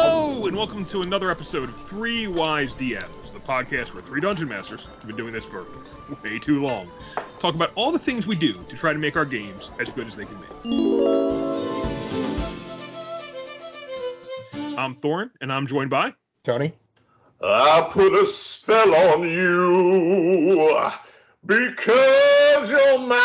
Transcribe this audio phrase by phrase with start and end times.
[0.00, 4.46] Hello, and welcome to another episode of Three Wise DMs, the podcast where three dungeon
[4.48, 5.66] masters have been doing this for
[6.22, 6.88] way too long.
[7.40, 10.06] Talk about all the things we do to try to make our games as good
[10.06, 10.46] as they can be.
[14.76, 16.74] I'm Thorin, and I'm joined by Tony.
[17.42, 20.92] I put a spell on you
[21.44, 23.18] because you're mine.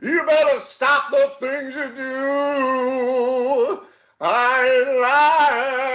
[0.00, 0.10] Hua!
[0.10, 3.82] You better stop the things you do.
[4.20, 5.94] I lie.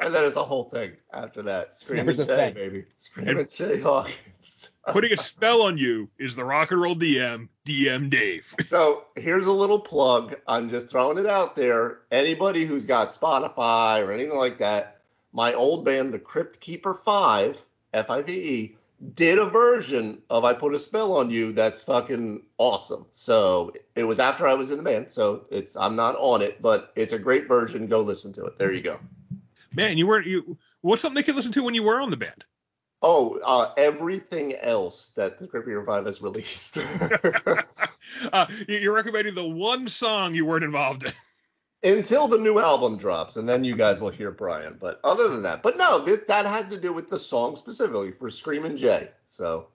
[0.00, 1.74] and then it's a whole thing after that.
[1.76, 2.54] Scream There's and a Jay, thing.
[2.54, 2.84] baby.
[2.98, 4.70] Screamin' Jay Hawkins.
[4.88, 8.52] Putting a Spell on You is the rock and roll DM, DM Dave.
[8.66, 10.34] So here's a little plug.
[10.48, 12.00] I'm just throwing it out there.
[12.10, 15.00] Anybody who's got Spotify or anything like that,
[15.32, 17.60] my old band, the Crypt Keeper 5,
[17.92, 18.76] F I V E,
[19.14, 23.06] did a version of I Put a Spell on You that's fucking awesome.
[23.12, 26.62] So it was after I was in the band, so it's I'm not on it,
[26.62, 27.86] but it's a great version.
[27.86, 28.58] Go listen to it.
[28.58, 28.98] There you go.
[29.74, 30.56] Man, you weren't you.
[30.82, 32.44] What's something they could listen to when you were on the band?
[33.04, 36.78] Oh, uh, everything else that the Keeper 5 has released.
[38.32, 41.12] Uh, you're recommending the one song you weren't involved in.
[41.84, 44.76] Until the new album drops, and then you guys will hear Brian.
[44.80, 48.12] But other than that, but no, th- that had to do with the song specifically
[48.12, 49.08] for Screaming Jay.
[49.26, 49.68] So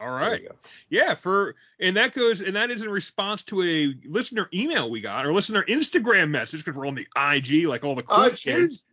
[0.00, 0.42] All there right.
[0.42, 0.54] you go.
[0.90, 5.00] Yeah, for and that goes and that is in response to a listener email we
[5.00, 8.30] got or listener Instagram message because we're on the IG like all the cool Oh,
[8.30, 8.84] kids.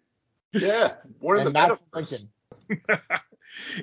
[0.53, 2.29] Yeah, we're in the not from metaverse.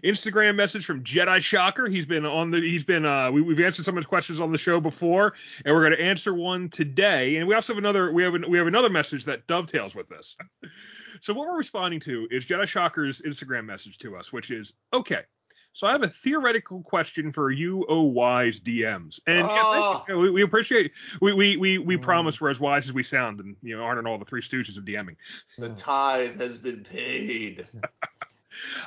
[0.04, 1.86] Instagram message from Jedi Shocker.
[1.88, 4.52] He's been on the he's been uh we, we've answered some of his questions on
[4.52, 8.12] the show before and we're going to answer one today and we also have another
[8.12, 10.36] we have an, we have another message that dovetails with this.
[11.20, 15.22] so what we're responding to is Jedi Shocker's Instagram message to us which is okay.
[15.72, 20.18] So I have a theoretical question for you, oh wise DMs, and yeah, thank you.
[20.18, 20.90] we, we appreciate.
[21.20, 22.02] We we we, we Mm.
[22.02, 24.42] promise we're as wise as we sound, and you know aren't in all the three
[24.42, 25.14] stooges of DMing.
[25.58, 27.68] The tithe has been paid.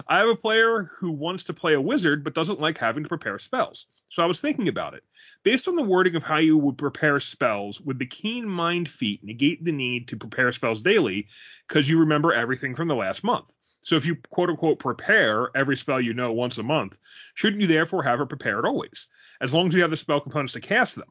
[0.08, 3.10] I have a player who wants to play a wizard but doesn't like having to
[3.10, 3.86] prepare spells.
[4.10, 5.04] So I was thinking about it.
[5.44, 9.24] Based on the wording of how you would prepare spells, would the keen mind feat
[9.24, 11.28] negate the need to prepare spells daily
[11.68, 13.52] because you remember everything from the last month?
[13.84, 16.96] So if you quote unquote prepare every spell you know once a month,
[17.36, 19.08] shouldn't you therefore have it prepared always,
[19.42, 21.10] as long as you have the spell components to cast them?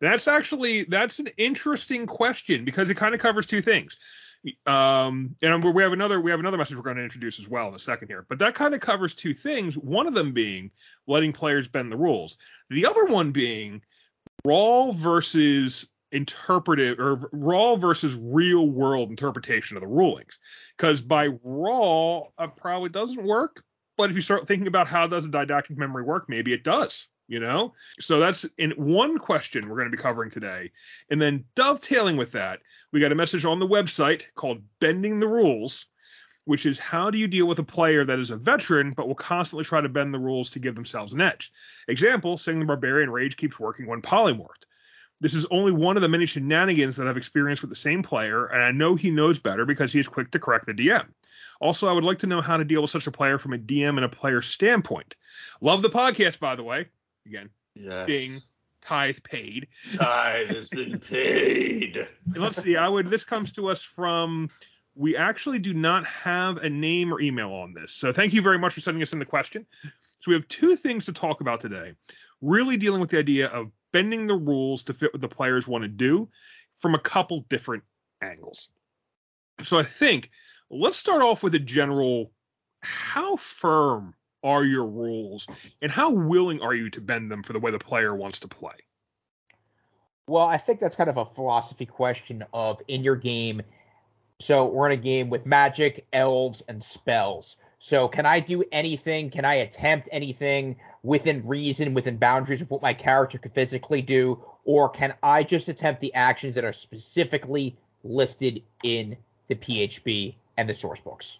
[0.00, 3.96] That's actually that's an interesting question because it kind of covers two things
[4.66, 7.68] um and we have another we have another message we're going to introduce as well
[7.68, 10.70] in a second here but that kind of covers two things one of them being
[11.06, 12.38] letting players bend the rules.
[12.70, 13.82] The other one being
[14.44, 20.38] raw versus interpretive or raw versus real world interpretation of the rulings.
[20.76, 23.62] Because by raw uh, probably doesn't work
[23.96, 27.08] but if you start thinking about how does a eidetic memory work maybe it does
[27.28, 30.70] you know so that's in one question we're going to be covering today
[31.10, 32.60] and then dovetailing with that
[32.92, 35.86] we got a message on the website called Bending the Rules,
[36.44, 39.14] which is how do you deal with a player that is a veteran but will
[39.14, 41.52] constantly try to bend the rules to give themselves an edge?
[41.88, 44.64] Example, saying the barbarian rage keeps working when polymorphed.
[45.20, 48.46] This is only one of the many shenanigans that I've experienced with the same player,
[48.46, 51.06] and I know he knows better because he is quick to correct the DM.
[51.60, 53.58] Also, I would like to know how to deal with such a player from a
[53.58, 55.16] DM and a player standpoint.
[55.60, 56.86] Love the podcast, by the way.
[57.26, 58.06] Again, Yes.
[58.06, 58.38] Ding.
[58.82, 59.68] tithe paid.
[59.96, 61.96] Tithe has been paid.
[62.34, 62.76] And let's see.
[62.76, 63.10] I would.
[63.10, 64.48] This comes to us from.
[64.94, 67.92] We actually do not have a name or email on this.
[67.92, 69.66] So thank you very much for sending us in the question.
[70.20, 71.92] So we have two things to talk about today.
[72.40, 75.82] Really dealing with the idea of bending the rules to fit what the players want
[75.82, 76.28] to do
[76.80, 77.82] from a couple different
[78.22, 78.68] angles.
[79.64, 80.30] So I think
[80.70, 82.32] let's start off with a general.
[82.80, 84.14] How firm
[84.46, 85.46] are your rules,
[85.82, 88.48] and how willing are you to bend them for the way the player wants to
[88.48, 88.74] play?
[90.28, 93.62] Well, I think that's kind of a philosophy question of in your game.
[94.38, 97.56] So we're in a game with magic, elves, and spells.
[97.78, 99.30] So can I do anything?
[99.30, 104.42] Can I attempt anything within reason, within boundaries of what my character could physically do?
[104.64, 109.16] Or can I just attempt the actions that are specifically listed in
[109.48, 111.38] the PHB and the source books?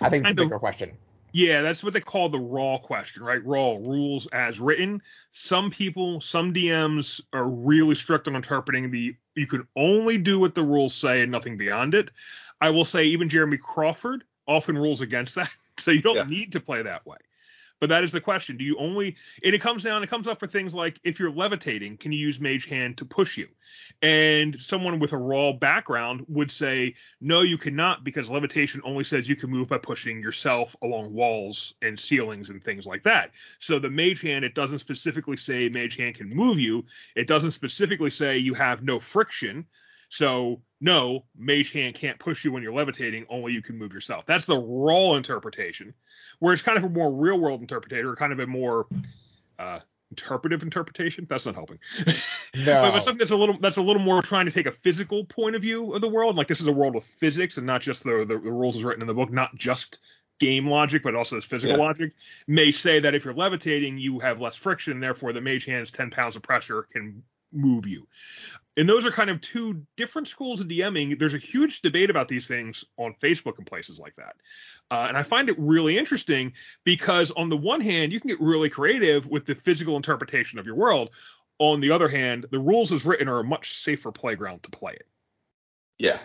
[0.00, 0.96] I think that's a bigger question.
[1.32, 3.44] Yeah, that's what they call the raw question, right?
[3.44, 5.00] Raw rules as written.
[5.30, 10.54] Some people, some DMs are really strict on interpreting the you can only do what
[10.54, 12.10] the rules say and nothing beyond it.
[12.60, 15.50] I will say even Jeremy Crawford often rules against that.
[15.78, 16.24] So you don't Yeah.
[16.24, 17.16] need to play that way.
[17.80, 18.56] But that is the question.
[18.56, 21.30] Do you only and it comes down, it comes up for things like if you're
[21.30, 23.48] levitating, can you use Mage Hand to push you?
[24.02, 29.28] And someone with a raw background would say, no, you cannot, because levitation only says
[29.28, 33.30] you can move by pushing yourself along walls and ceilings and things like that.
[33.58, 36.84] So the Mage Hand, it doesn't specifically say Mage Hand can move you.
[37.16, 39.66] It doesn't specifically say you have no friction.
[40.10, 43.24] So no, Mage Hand can't push you when you're levitating.
[43.28, 44.26] Only you can move yourself.
[44.26, 45.94] That's the raw interpretation.
[46.40, 48.86] Where it's kind of a more real world interpretation, or kind of a more
[49.58, 49.78] uh,
[50.10, 51.26] interpretive interpretation.
[51.30, 51.78] That's not helping.
[52.66, 52.82] No.
[52.82, 55.24] but, but something that's a little that's a little more trying to take a physical
[55.24, 56.34] point of view of the world.
[56.34, 58.82] Like this is a world with physics and not just the the, the rules is
[58.82, 60.00] written in the book, not just
[60.40, 61.84] game logic, but also this physical Yeah.
[61.84, 62.12] logic.
[62.48, 66.10] May say that if you're levitating, you have less friction, therefore the mage hand's 10
[66.10, 68.06] pounds of pressure can move you.
[68.76, 71.18] And those are kind of two different schools of DMing.
[71.18, 74.36] There's a huge debate about these things on Facebook and places like that.
[74.90, 76.52] Uh, and I find it really interesting
[76.84, 80.66] because, on the one hand, you can get really creative with the physical interpretation of
[80.66, 81.10] your world.
[81.58, 84.92] On the other hand, the rules as written are a much safer playground to play
[84.94, 85.06] it.
[85.98, 86.20] Yeah.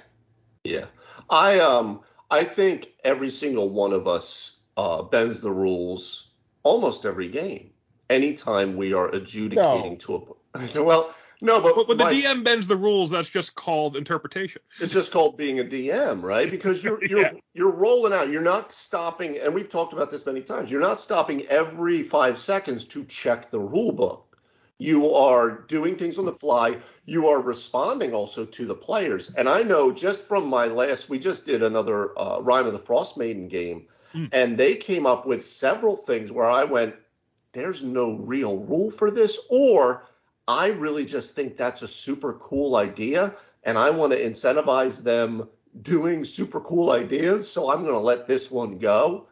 [0.64, 0.86] Yeah.
[1.30, 2.02] I um
[2.32, 6.30] I think every single one of us uh bends the rules
[6.64, 7.72] almost every game.
[8.10, 9.98] Anytime we are adjudicating No.
[9.98, 10.22] to a
[10.76, 14.62] well, no, but, But when the DM bends the rules, that's just called interpretation.
[14.80, 16.50] it's just called being a DM, right?
[16.50, 17.32] Because you're you're Yeah.
[17.54, 18.30] you're rolling out.
[18.30, 20.72] You're not stopping, and we've talked about this many times.
[20.72, 24.22] You're not stopping every five seconds to check the rule book.
[24.78, 26.78] You are doing things on the fly.
[27.06, 29.34] You are responding also to the players.
[29.36, 32.80] And I know just from my last, we just did another uh, Rime of the
[32.80, 34.30] Frostmaiden game, Mm.
[34.32, 36.96] and they came up with several things where I went,
[37.52, 40.08] "There's no real rule for this," or
[40.48, 45.50] I really just think that's a super cool idea, and I want to incentivize them
[45.82, 47.50] doing super cool ideas.
[47.52, 49.28] So I'm going to let this one go.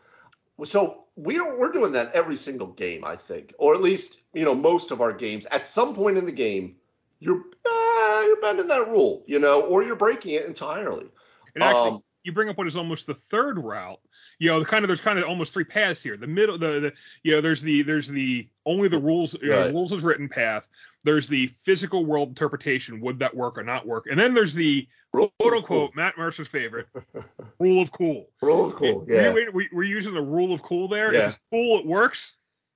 [0.63, 4.56] So we're we're doing that every single game, I think, or at least you know
[4.56, 5.45] most of our games.
[5.48, 6.75] At some point in the game,
[7.19, 11.07] you're uh, you're bending that rule, you know, or you're breaking it entirely.
[11.56, 14.00] And actually, Um, you bring up what is almost the third route.
[14.39, 16.18] You know, the kind of there's kind of almost three paths here.
[16.18, 16.94] The middle, the, the
[17.24, 19.74] you know, there's the there's the only the rules know, Right.
[19.74, 20.68] rules is written path.
[21.04, 23.02] There's the physical world interpretation.
[23.02, 24.06] Would that work or not work?
[24.10, 26.88] And then there's the Rule quote of unquote Matt Mercer's favorite
[27.60, 28.30] rule of cool.
[28.40, 28.50] cool.
[28.50, 29.06] Rule of cool.
[29.08, 29.32] Yeah.
[29.32, 31.14] we- we- We're using the rule of cool there.
[31.14, 31.20] Yeah.
[31.22, 32.34] If it's cool, it works.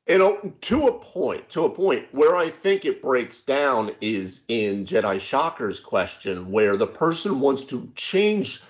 [0.08, 3.92] You oh, know, to a point, to a point where I think it breaks down
[4.00, 8.62] is in Jedi Shocker's question, where the person wants to change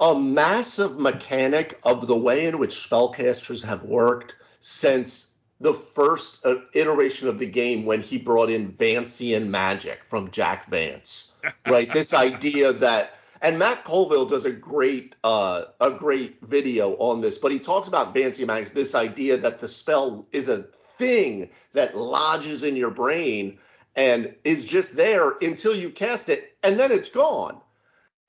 [0.00, 5.29] a massive mechanic of the way in which spellcasters have worked since
[5.60, 10.66] the first uh, iteration of the game when he brought in Vancian magic from Jack
[10.66, 11.34] Vance,
[11.66, 11.92] right?
[11.92, 17.38] this idea that and Matt Colville does a great uh, a great video on this,
[17.38, 20.66] but he talks about Vancian magic, this idea that the spell is a
[20.98, 23.58] thing that lodges in your brain
[23.96, 27.60] and is just there until you cast it, and then it's gone.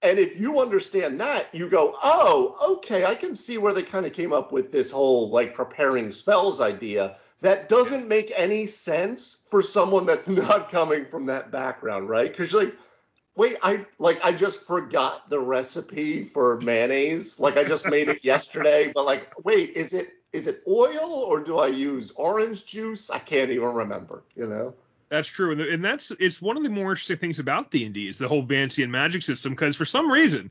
[0.04, 4.06] And if you understand that, you go, oh, okay, I can see where they kind
[4.06, 7.18] of came up with this whole like preparing spells idea.
[7.42, 12.32] That doesn't make any sense for someone that's not coming from that background, right?
[12.32, 12.76] Because you're like,
[13.36, 17.40] wait, I like I just forgot the recipe for mayonnaise.
[17.40, 21.44] Like I just made it yesterday, but like, wait, is it is it oil or
[21.44, 23.10] do I use orange juice?
[23.10, 24.74] I can't even remember, you know?
[25.12, 27.94] That's true, and, and that's it's one of the more interesting things about D and
[27.94, 29.52] D is the whole Vancian magic system.
[29.52, 30.50] Because for some reason,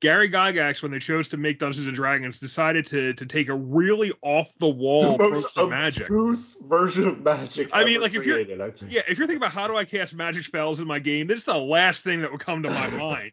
[0.00, 3.54] Gary Gygax, when they chose to make Dungeons and Dragons, decided to to take a
[3.54, 6.08] really off the wall the approach to magic.
[6.08, 7.68] version of magic.
[7.72, 10.14] I mean, like, if you're- created, Yeah, if you're thinking about how do I cast
[10.14, 12.88] magic spells in my game, this is the last thing that would come to my
[12.96, 13.32] mind.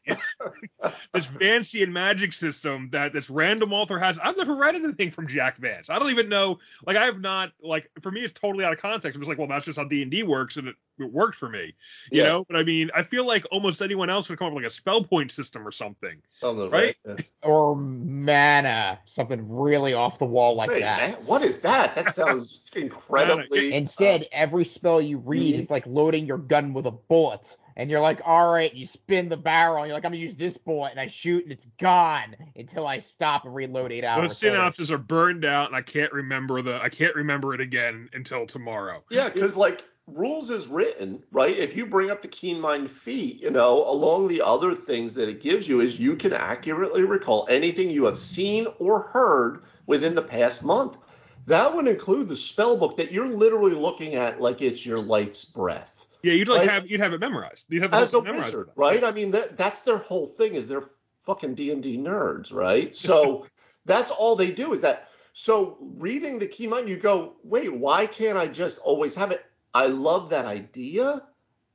[1.14, 4.20] this Vancian magic system that this random author has.
[4.20, 5.90] I've never read anything from Jack Vance.
[5.90, 6.60] I don't even know.
[6.86, 7.52] Like, I have not.
[7.62, 9.16] Like, for me, it's totally out of context.
[9.16, 11.36] I'm just like, well, that's just how D and D works, and it, it worked
[11.36, 11.76] for me.
[12.12, 12.28] You Yeah.
[12.28, 12.46] know.
[12.50, 14.76] But I mean, I feel like almost anyone else would come up with like a
[14.76, 16.22] spell point system or something.
[16.42, 16.96] Something, right?
[17.06, 17.16] Yeah.
[17.44, 21.12] Or mana, something really off the wall like Wait, that.
[21.18, 21.96] man, what is that?
[21.96, 23.74] That sounds incredibly.
[23.74, 25.60] Instead, every spell you read Mhm.
[25.60, 27.58] is like loading your gun with a bullet.
[27.76, 30.36] And you're like, all right, you spin the barrel, and you're like, I'm gonna use
[30.36, 34.40] this bullet, and I shoot, and it's gone until I stop and reload eight hours.
[34.40, 34.44] Those
[34.90, 34.96] later.
[34.96, 36.82] are burned out, and I can't remember the.
[36.82, 39.04] I can't remember it again until tomorrow.
[39.12, 41.56] Yeah, because like rules is written, right?
[41.58, 45.30] If you bring up the keen mind feat, you know, along the other things that
[45.30, 50.16] it gives you is you can accurately recall anything you have seen or heard within
[50.16, 50.98] the past month.
[51.46, 55.46] That would include the spell book that you're literally looking at like it's your life's
[55.46, 56.06] breath.
[56.24, 56.70] Yeah, you'd like Right.
[56.70, 57.68] have you'd have it memorized.
[57.70, 58.48] You'd have the As a memorized.
[58.48, 59.04] wizard, right?
[59.04, 60.84] I mean, that, that's their whole thing is they're
[61.24, 62.94] fucking D&D nerds, right?
[62.96, 63.46] So
[63.86, 68.08] that's all they do is that So reading the keen mind, you go, wait, why
[68.08, 69.46] can't I just always have it?
[69.74, 71.24] I love that idea.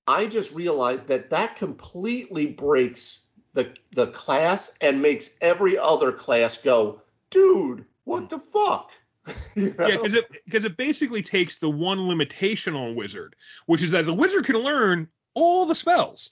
[0.06, 6.56] I just realized that that completely breaks the the class and makes every other class
[6.58, 8.26] go, dude, what hmm.
[8.28, 8.90] the fuck?
[9.54, 9.86] You know?
[9.86, 14.06] Yeah, because it because it basically takes the one limitation on wizard, which is that
[14.06, 16.30] the wizard can learn all the spells,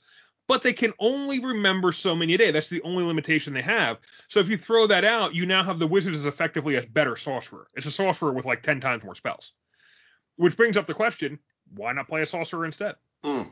[0.48, 2.50] but they can only remember so many a day.
[2.50, 3.98] That's the only limitation they have.
[4.26, 7.14] So if you throw that out, you now have the wizard as effectively a better
[7.14, 7.68] sorcerer.
[7.76, 9.52] It's a sorcerer with like ten times more spells,
[10.36, 11.38] which brings up the question:
[11.74, 12.96] Why not play a sorcerer instead?
[13.24, 13.50] Mm.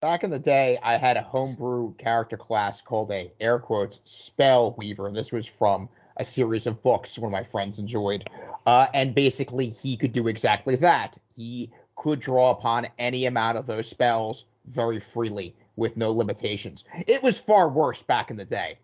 [0.00, 4.74] Back in the day, I had a homebrew character class called a air quotes spell
[4.78, 8.28] weaver, and this was from a series of books one of my friends enjoyed.
[8.66, 11.18] Uh, and basically, he could do exactly that.
[11.34, 16.84] He could draw upon any amount of those spells very freely with no limitations.
[17.06, 18.78] It was far worse back in the day.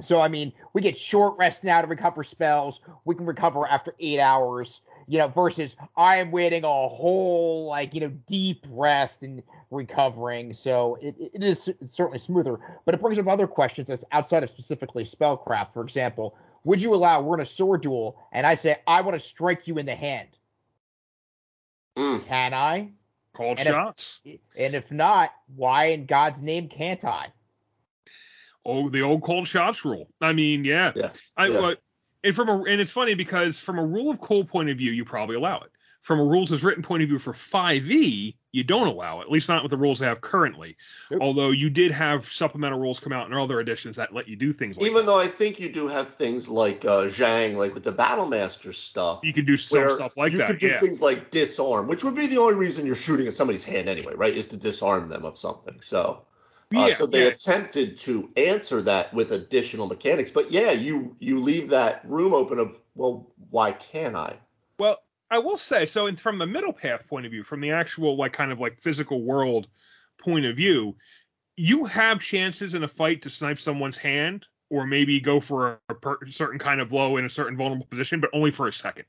[0.00, 2.80] So, I mean, we get short rest now to recover spells.
[3.04, 7.94] We can recover after eight hours, you know, versus I am waiting a whole, like,
[7.94, 10.54] you know, deep rest and recovering.
[10.54, 12.58] So it, it is certainly smoother.
[12.84, 15.68] But it brings up other questions as outside of specifically spellcraft.
[15.68, 19.14] For example, would you allow we're in a sword duel and I say I want
[19.14, 20.28] to strike you in the hand?
[21.96, 22.24] Mm.
[22.26, 22.90] Can I?
[23.34, 24.20] Called and shots.
[24.24, 27.28] If, and if not, why in God's name can't I?
[28.64, 30.08] Oh, the old called shots rule.
[30.20, 30.92] I mean, yeah.
[30.96, 31.10] Yeah.
[31.36, 31.74] I, yeah.
[32.24, 34.90] And from a and it's funny because from a rule of cool point of view,
[34.90, 35.70] you probably allow it.
[36.00, 39.30] From a rules as written point of view for 5e, you don't allow it, at
[39.30, 40.76] least not with the rules they have currently.
[41.10, 41.22] Nope.
[41.22, 44.52] Although you did have supplemental rules come out in other editions that let you do
[44.52, 45.06] things like Even that.
[45.06, 49.20] though I think you do have things like uh, Zhang, like with the Battlemaster stuff.
[49.22, 50.48] You could do some stuff like you that.
[50.48, 50.80] You could do yeah.
[50.80, 54.12] things like disarm, which would be the only reason you're shooting at somebody's hand anyway,
[54.14, 54.36] right?
[54.36, 55.80] Is to disarm them of something.
[55.80, 56.26] So,
[56.76, 57.30] uh, so they yeah.
[57.30, 62.58] attempted to answer that with additional mechanics, but yeah, you you leave that room open
[62.58, 64.36] of well, why can't I?
[64.78, 66.06] Well, I will say so.
[66.06, 68.80] In, from the middle path point of view, from the actual like kind of like
[68.80, 69.66] physical world
[70.18, 70.96] point of view,
[71.56, 75.78] you have chances in a fight to snipe someone's hand or maybe go for a,
[75.90, 78.72] a per, certain kind of blow in a certain vulnerable position, but only for a
[78.72, 79.04] second,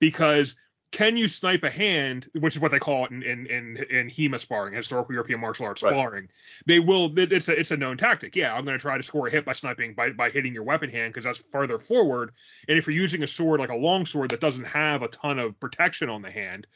[0.00, 0.56] because
[0.96, 4.08] can you snipe a hand, which is what they call it in in in, in
[4.08, 5.90] HEMA sparring, historical European martial arts Right.
[5.90, 6.28] sparring.
[6.64, 7.16] They will.
[7.18, 8.34] it- It's a it's a known tactic.
[8.34, 10.62] Yeah, I'm going to try to score a hit by sniping by by hitting your
[10.62, 12.32] weapon hand because that's farther forward.
[12.66, 15.38] And if you're using a sword like a long sword that doesn't have a ton
[15.38, 16.66] of protection on the hand,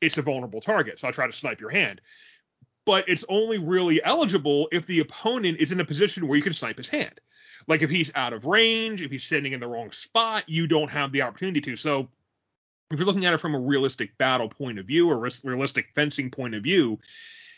[0.00, 0.98] it's a vulnerable target.
[0.98, 2.00] So I try to snipe your hand.
[2.84, 6.54] But it's only really eligible if the opponent is in a position where you can
[6.54, 7.20] snipe his hand.
[7.68, 10.90] Like if he's out of range, if he's sitting in the wrong spot, you don't
[10.90, 11.76] have the opportunity to.
[11.76, 12.08] So
[12.90, 16.30] if you're looking at it from a realistic battle point of view or realistic fencing
[16.30, 16.98] point of view,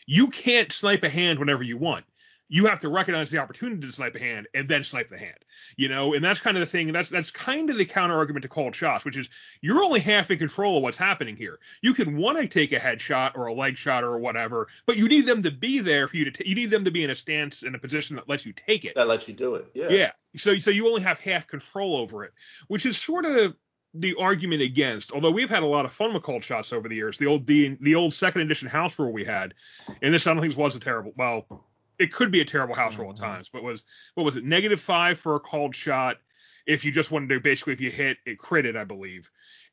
[0.06, 2.04] you can't snipe a hand whenever you want.
[2.48, 5.38] You have to recognize the opportunity to snipe a hand and then snipe the hand.
[5.76, 6.92] You know, and that's kind of the thing.
[6.92, 9.30] That's that's kind of the counter argument to called shots, which is
[9.62, 11.60] you're only half in control of what's happening here.
[11.80, 15.08] You can want to take a headshot or a leg shot or whatever, but you
[15.08, 16.30] need them to be there for you to.
[16.30, 18.52] T- you need them to be in a stance in a position that lets you
[18.52, 18.96] take it.
[18.96, 19.70] That lets you do it.
[19.72, 19.88] Yeah.
[19.88, 20.12] Yeah.
[20.36, 22.32] So so you only have half control over it,
[22.68, 23.56] which is sort of
[23.94, 25.12] the argument against.
[25.12, 27.18] Although we've had a lot of fun with called shots over the years.
[27.18, 29.54] The old the, the old second edition house rule we had,
[30.00, 31.12] and this I don't think was a terrible.
[31.16, 31.66] Well,
[31.98, 33.20] it could be a terrible house rule at Mhm.
[33.20, 33.84] times, but was
[34.14, 34.44] what was it?
[34.44, 36.18] Negative five for a called shot
[36.66, 39.30] if you just wanted to basically if you hit it critted, I believe.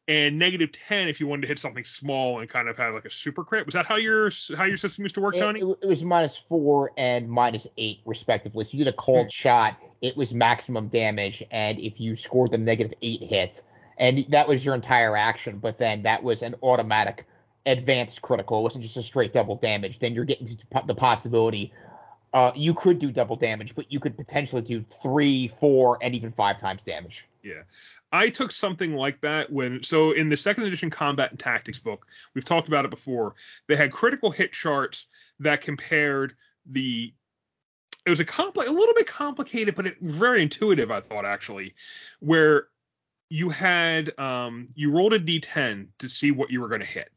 [0.07, 3.05] And negative ten if you wanted to hit something small and kind of have like
[3.05, 3.65] a super crit.
[3.67, 5.61] Was that how your how your system used to work, It, Tony?
[5.61, 8.65] it- was minus four and minus eight, respectively.
[8.65, 9.29] So you did a called Hmm.
[9.29, 13.63] shot, it was maximum damage, and if you scored the negative eight hit,
[13.99, 17.27] and that was your entire action, but then that was an automatic
[17.65, 18.59] advanced critical.
[18.59, 19.99] It wasn't just a straight double damage.
[19.99, 20.47] Then you're getting
[20.85, 21.73] the possibility.
[22.33, 26.31] Uh, you could do double damage, but you could potentially do three, four, and even
[26.31, 27.27] five times damage.
[27.43, 27.63] Yeah.
[28.11, 32.07] I took something like that when so in the second edition combat and tactics book,
[32.33, 33.35] we've talked about it before.
[33.67, 35.05] They had critical hit charts
[35.39, 37.13] that compared the
[38.05, 41.75] it was a compli- a little bit complicated, but it very intuitive, I thought actually,
[42.19, 42.67] where
[43.29, 47.09] you had um you rolled a d10 to see what you were going to hit.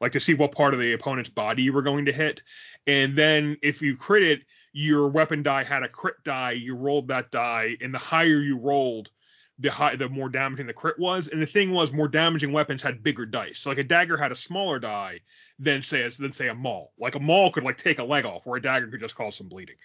[0.00, 2.42] Like to see what part of the opponent's body you were going to hit.
[2.86, 4.40] And then if you crit it,
[4.72, 8.56] your weapon die had a crit die, you rolled that die, and the higher you
[8.56, 9.10] rolled,
[9.58, 11.28] the high, the more damaging the crit was.
[11.28, 13.58] And the thing was, more damaging weapons had bigger dice.
[13.58, 15.20] So like a dagger had a smaller die
[15.58, 16.92] than say than say a maul.
[16.98, 19.36] Like a maul could like take a leg off, where a dagger could just cause
[19.36, 19.76] some bleeding.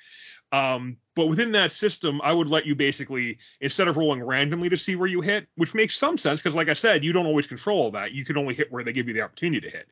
[0.56, 4.78] Um, but within that system, I would let you basically instead of rolling randomly to
[4.78, 7.46] see where you hit, which makes some sense because like I said, you don't always
[7.46, 8.14] control that.
[8.14, 9.88] You can only hit where they give you the opportunity to hit.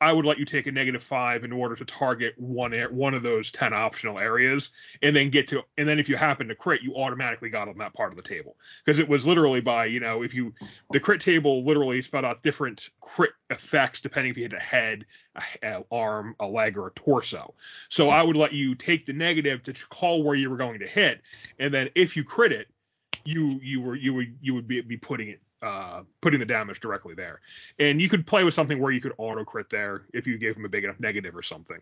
[0.00, 3.22] I would let you take a negative five in order to target one one of
[3.22, 4.70] those ten optional areas,
[5.02, 7.78] and then get to and then if you happen to crit, you automatically got on
[7.78, 10.52] that part of the table because it was literally by you know if you
[10.90, 15.06] the crit table literally spelled out different crit effects depending if you hit a head,
[15.34, 17.54] a, a arm, a leg, or a torso.
[17.88, 20.86] So I would let you take the negative to call where you were going to
[20.86, 21.22] hit,
[21.58, 22.68] and then if you crit it,
[23.24, 26.80] you you were you would you would be, be putting it uh, putting the damage
[26.80, 27.40] directly there.
[27.78, 30.56] And you could play with something where you could auto crit there if you gave
[30.56, 31.80] him a big enough negative or something.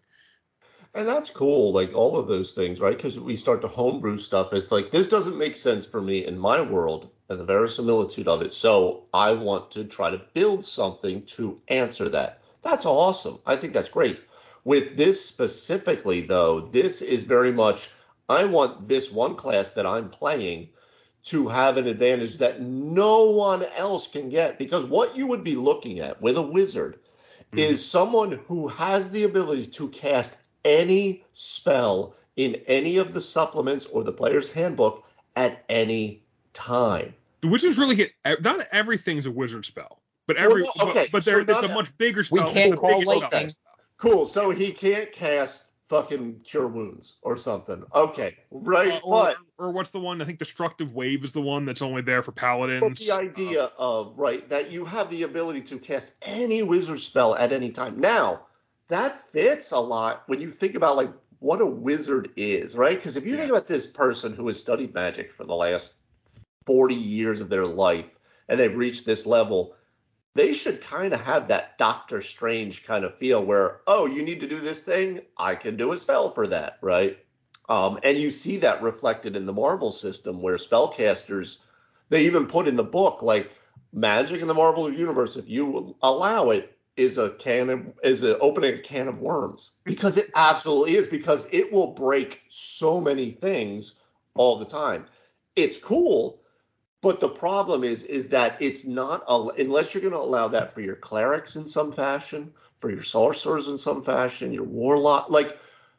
[0.95, 2.97] And that's cool, like all of those things, right?
[2.97, 4.53] Because we start to homebrew stuff.
[4.53, 8.43] It's like this doesn't make sense for me in my world and the verisimilitude of
[8.43, 8.53] it.
[8.53, 12.43] So I want to try to build something to answer that.
[12.63, 13.41] That's awesome.
[13.45, 14.21] I think that's great.
[14.63, 17.91] With this specifically, though, this is very much
[18.29, 20.69] I want this one class that I'm playing
[21.25, 24.59] to have an advantage that no one else can get.
[24.59, 26.99] Because what you would be looking at with a wizard
[27.47, 27.59] mm-hmm.
[27.59, 33.87] is someone who has the ability to cast any spell in any of the supplements
[33.87, 35.05] or the player's handbook
[35.37, 37.15] at any time.
[37.41, 41.25] The wizards really get not everything's a wizard spell, but every well, okay, but, but
[41.25, 42.47] so it's a much bigger spell.
[42.47, 43.51] We can't call lightning.
[43.99, 44.27] Cool.
[44.27, 47.85] So he can't cast fucking cure wounds or something.
[47.95, 48.93] Okay, right.
[48.93, 50.21] Uh, or, or what's the one?
[50.21, 52.81] I think destructive wave is the one that's only there for paladins.
[52.81, 57.01] But the idea uh, of right that you have the ability to cast any wizard
[57.01, 58.01] spell at any time.
[58.01, 58.43] Now
[58.89, 61.11] that fits a lot when you think about like
[61.41, 62.97] what a wizard is, right?
[62.97, 63.41] Because if you yeah.
[63.41, 65.95] think about this person who has studied magic for the last
[66.67, 68.07] 40 years of their life
[68.49, 69.75] and they've reached this level
[70.35, 74.41] they should kind of have that Doctor Strange kind of feel where, oh, you need
[74.41, 77.19] to do this thing, I can do a spell for that, right?
[77.69, 81.59] Um, and you see that reflected in the Marvel system where spellcasters,
[82.11, 83.51] they even put in the book like
[83.93, 88.39] magic in the Marvel universe, if you allow it, is a can of is a
[88.39, 93.33] opening a can of worms because it absolutely is because it will break so many
[93.33, 93.97] things
[94.37, 95.05] all the time.
[95.57, 96.41] It's cool
[97.05, 99.23] but the problem is, is that it's not
[99.59, 103.69] unless you're going to allow that for your clerics in some fashion, for your sorcerers
[103.69, 105.59] in some fashion, your warlock, like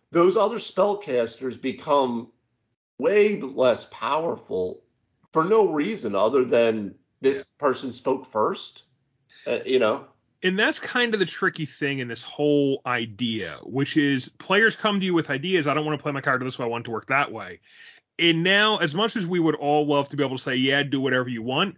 [0.10, 2.32] those other spellcasters become
[2.98, 4.82] way less powerful
[5.32, 7.64] for no reason other than this yeah.
[7.64, 8.84] person spoke first.
[9.46, 10.08] Uh, you know.
[10.42, 15.00] And that's kind of the tricky thing in this whole idea, which is players come
[15.00, 15.68] to you with ideas.
[15.68, 16.66] I don't want to play my character this way.
[16.66, 17.60] I want it to work that way
[18.20, 20.84] and now as much as we would all love to be able to say yeah
[20.84, 21.76] do whatever you want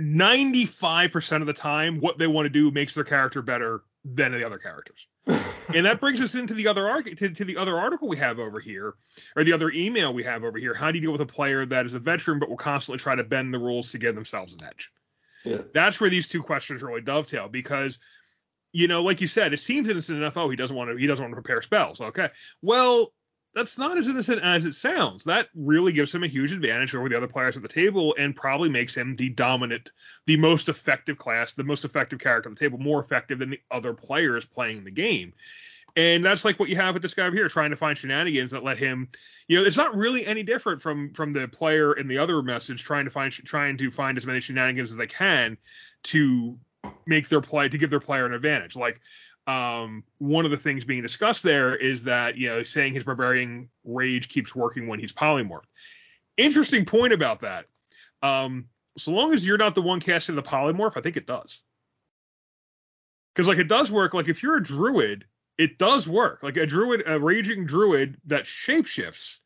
[0.00, 4.44] 95% of the time what they want to do makes their character better than the
[4.44, 5.06] other characters.
[5.74, 8.38] And that brings us into the other arg- to, to, the other article we have
[8.38, 8.94] over here
[9.34, 10.74] or the other email we have over here.
[10.74, 13.16] How do you deal with a player that is a veteran but will constantly try
[13.16, 14.92] to bend the rules to give themselves an edge?
[15.44, 15.62] Yeah.
[15.74, 17.98] that's where these two questions really dovetail because
[18.72, 21.06] you know like you said it seems innocent enough oh he doesn't want to he
[21.06, 22.30] doesn't want to prepare spells okay.
[22.62, 23.12] Well
[23.56, 25.24] that's not as innocent as it sounds.
[25.24, 28.36] That really gives him a huge advantage over the other players at the table and
[28.36, 29.92] probably makes him the dominant,
[30.26, 33.60] the most effective class, the most effective character on the table, more effective than the
[33.70, 35.32] other players playing the game.
[35.96, 38.50] And that's like what you have with this guy over here, trying to find shenanigans
[38.50, 39.08] that let him,
[39.48, 42.84] you know, it's not really any different from from the player in the other message,
[42.84, 45.56] trying to find trying to find as many shenanigans as they can
[46.02, 46.58] to
[47.06, 48.76] make their play to give their player an advantage.
[48.76, 49.00] Like
[49.46, 53.68] um, one of the things being discussed there is that you know saying his barbarian
[53.84, 55.66] rage keeps working when he's polymorphed.
[56.36, 57.66] Interesting point about that.
[58.22, 58.66] Um,
[58.98, 61.60] so long as you're not the one casting the polymorph, I think it does.
[63.34, 64.14] Because like it does work.
[64.14, 65.26] Like if you're a druid,
[65.58, 66.42] it does work.
[66.42, 69.38] Like a druid, a raging druid that shapeshifts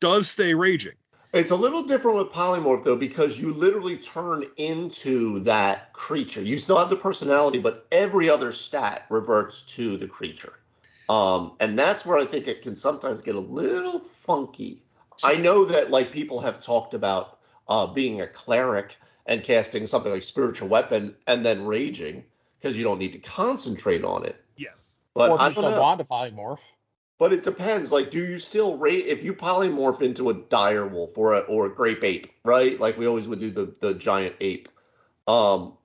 [0.00, 0.94] does stay raging.
[1.34, 6.40] It's a little different with polymorph though because you literally turn into that creature.
[6.40, 10.54] You still have the personality, but every other stat reverts to the creature.
[11.08, 14.82] Um, and that's where I think it can sometimes get a little funky.
[15.22, 17.38] I know that like people have talked about
[17.68, 22.24] uh, being a cleric and casting something like spiritual weapon and then raging
[22.58, 24.42] because you don't need to concentrate on it.
[24.56, 24.72] Yes.
[25.14, 26.60] But or just don't want to polymorph.
[27.18, 27.90] But it depends.
[27.90, 31.66] Like, do you still rate if you polymorph into a dire wolf or a or
[31.66, 32.78] a grape ape, right?
[32.78, 34.68] Like we always would do the the giant ape.
[35.26, 35.76] Um,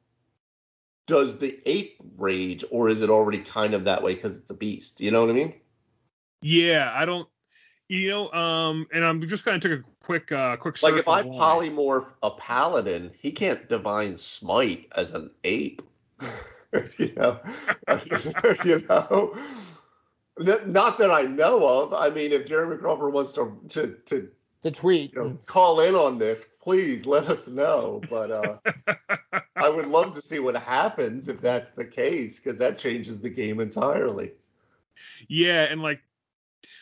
[1.08, 4.56] does the ape rage, or is it already kind of that way because it's a
[4.56, 5.02] beast?
[5.02, 5.54] You know what I mean?
[6.42, 7.28] Yeah, I don't.
[7.90, 11.08] You know, um, and I'm just kind of took a quick uh quick like if
[11.08, 15.82] I polymorph a paladin, he can't divine smite as an ape.
[16.98, 17.40] you know,
[18.64, 19.36] you know.
[20.40, 21.94] Not that I know of.
[21.94, 24.30] I mean, if Jeremy Crawford wants to to to
[24.62, 25.14] The tweet.
[25.14, 28.02] you know, call in on this, please let us know.
[28.10, 28.58] But uh,
[29.56, 33.30] I would love to see what happens if that's the case, because that changes the
[33.30, 34.32] game entirely.
[35.28, 36.02] Yeah, and like,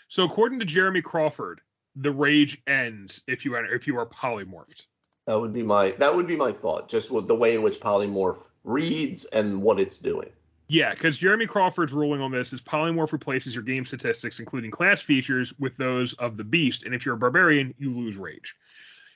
[0.08, 1.62] so according to Jeremy Crawford,
[1.96, 4.86] the rage ends if you are if you are polymorphed.
[5.28, 7.80] That would be my that would be my thought, just with the way in which
[7.80, 10.30] polymorph reads and what it's doing.
[10.72, 15.02] Yeah, because Jeremy Crawford's ruling on this is polymorph replaces your game statistics, including class
[15.02, 18.56] features, with those of the beast, and if you're a barbarian, you lose rage.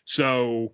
[0.04, 0.74] So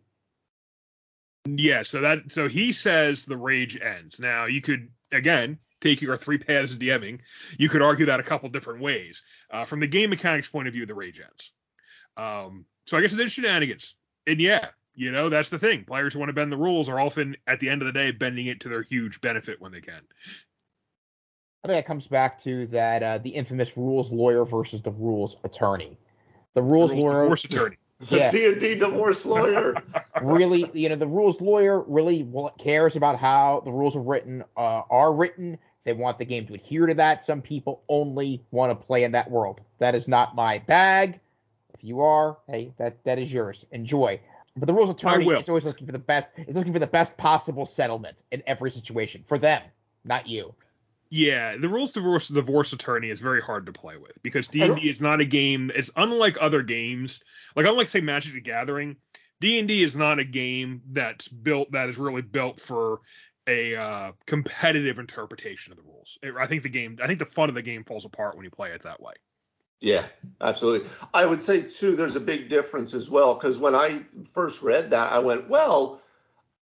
[1.48, 4.20] yeah, so that so he says the rage ends.
[4.20, 7.20] Now you could again take your three paths of DMing.
[7.60, 9.22] You could argue that a couple different ways.
[9.52, 11.52] Uh, from the game mechanics point of view, the rage ends.
[12.18, 13.94] Um, so I guess it's shenanigans.
[14.26, 15.86] And yeah, you know that's the thing.
[15.86, 18.10] Players who want to bend the rules are often at the end of the day
[18.10, 20.02] bending it to their huge benefit when they can.
[21.64, 25.38] I think it comes back to that uh, the infamous rules lawyer versus the rules
[25.44, 25.98] attorney.
[26.54, 27.78] The rules, Rules lawyer, divorce attorney.
[28.10, 29.76] The yeah, D and D divorce lawyer.
[30.24, 34.82] really, you know, the rules lawyer really cares about how the rules are written uh,
[34.90, 35.60] are written.
[35.84, 37.24] They want the game to adhere to that.
[37.24, 39.62] Some people only want to play in that world.
[39.78, 41.20] That is not my bag.
[41.76, 43.68] If you are, hey, that that is yours.
[43.72, 44.20] Enjoy.
[44.58, 46.34] But the rules attorney is always looking for the best.
[46.48, 49.62] Is looking for the best possible settlement in every situation for them,
[50.04, 50.56] not you.
[51.14, 54.76] Yeah, the rules divorce divorce attorney is very hard to play with because D and
[54.76, 55.70] D is not a game.
[55.76, 57.20] It's unlike other games,
[57.56, 58.96] like unlike say Magic the Gathering.
[59.42, 63.02] D and D is not a game that's built that is really built for
[63.46, 66.18] a uh, competitive interpretation of the rules.
[66.24, 68.46] It- I think the game, I think the fun of the game falls apart when
[68.46, 69.14] you play it that way.
[69.82, 70.08] Yeah,
[70.42, 70.88] absolutely.
[71.14, 74.92] I would say too, there's a big difference as well because when I first read
[74.92, 76.02] that, I went, well,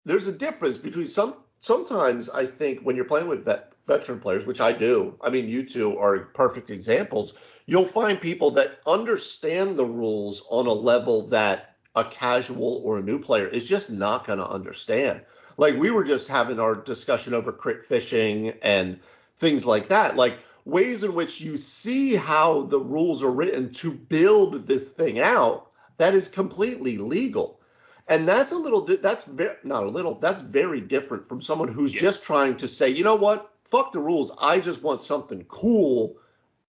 [0.05, 1.36] there's a difference between some.
[1.60, 5.47] Sometimes I think when you're playing with vet, veteran players, which I do, I mean,
[5.50, 7.34] you two are perfect examples.
[7.65, 13.04] You'll find people that understand the rules on a level that a casual or a
[13.04, 15.21] new player is just not going to understand.
[15.58, 19.00] Like we were just having our discussion over crit fishing and
[19.38, 20.15] things like that.
[20.15, 25.19] Like ways in which you see how the rules are written to build this thing
[25.19, 27.60] out that is completely legal.
[28.08, 31.93] And that's a little that's very not a little that's very different from someone who's
[31.93, 32.02] Yeah.
[32.02, 33.52] just trying to say, you know what?
[33.69, 34.32] Fuck the rules.
[34.39, 36.17] I just want something cool.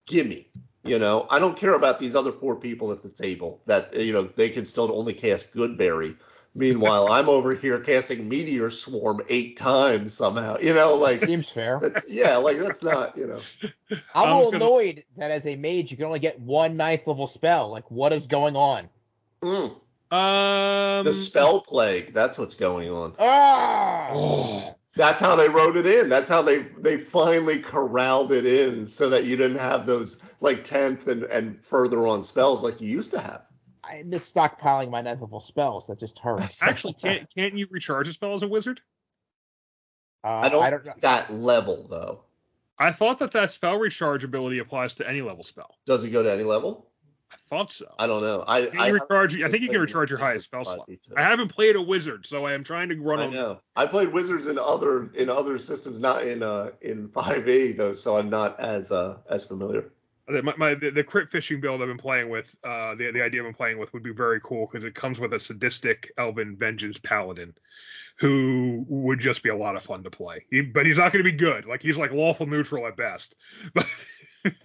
[0.07, 0.49] Gimme.
[0.85, 4.13] You know, I don't care about these other four people at the table that you
[4.13, 6.17] know they can still only cast Goodberry.
[6.55, 10.57] Meanwhile, I'm over here casting Meteor Swarm eight times somehow.
[10.59, 11.81] You know, like Seems fair.
[12.09, 13.41] yeah, like that's not, you know.
[13.91, 16.41] I'm I a was little gonna- annoyed that as a mage you can only get
[16.41, 17.69] one ninth level spell.
[17.71, 18.89] Like, what is going on?
[19.43, 19.75] Mm,
[20.11, 23.15] Um, the spell plague, that's what's going on.
[23.19, 24.71] Ah!
[24.99, 26.09] That's how they wrote it in.
[26.09, 30.65] That's how they they finally corralled it in so that you didn't have those like
[30.65, 33.43] tenth and, and further on spells like you used to have.
[33.85, 35.87] I miss stockpiling my ninth level spells.
[35.87, 36.59] That just hurts.
[36.63, 38.81] actually, can't can't you recharge a spell as a wizard?
[40.25, 40.95] Uh, I don't, I don't know.
[41.01, 42.25] that level though.
[42.77, 45.77] I thought that that spell recharge ability applies to any level spell.
[45.87, 46.88] Does it go to any level?
[47.31, 47.87] I thought so.
[47.99, 48.43] I don't know.
[48.47, 49.41] I I, recharge?
[49.41, 50.89] I think you can recharge your highest spell slot.
[51.17, 53.33] I haven't played a wizard, so I am trying to run I on.
[53.33, 53.61] know.
[53.77, 58.17] I played Wizards in other in other systems, not in uh in 5e though, so
[58.17, 59.93] I'm not as uh as familiar.
[60.27, 63.23] the- My, my the, the crit fishing build I've been playing with, uh, the the
[63.23, 66.11] idea I've been playing with would be very cool because it comes with a sadistic
[66.17, 67.55] elven vengeance paladin,
[68.17, 70.45] who would just be a lot of fun to play.
[70.51, 71.67] He, but he's not going to be good.
[71.67, 73.37] Like he's like lawful neutral at best.